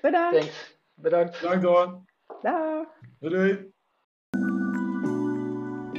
[0.00, 0.38] Bedankt.
[0.38, 0.80] Thanks.
[0.94, 1.40] Bedankt.
[1.40, 2.02] Bedankt hoor.
[2.42, 2.86] Dag.
[3.18, 3.76] Doei doei.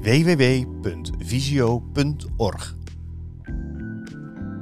[0.00, 2.76] www.visio.org.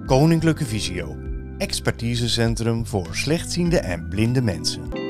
[0.07, 1.17] Koninklijke Visio,
[1.59, 5.06] expertisecentrum voor slechtziende en blinde mensen.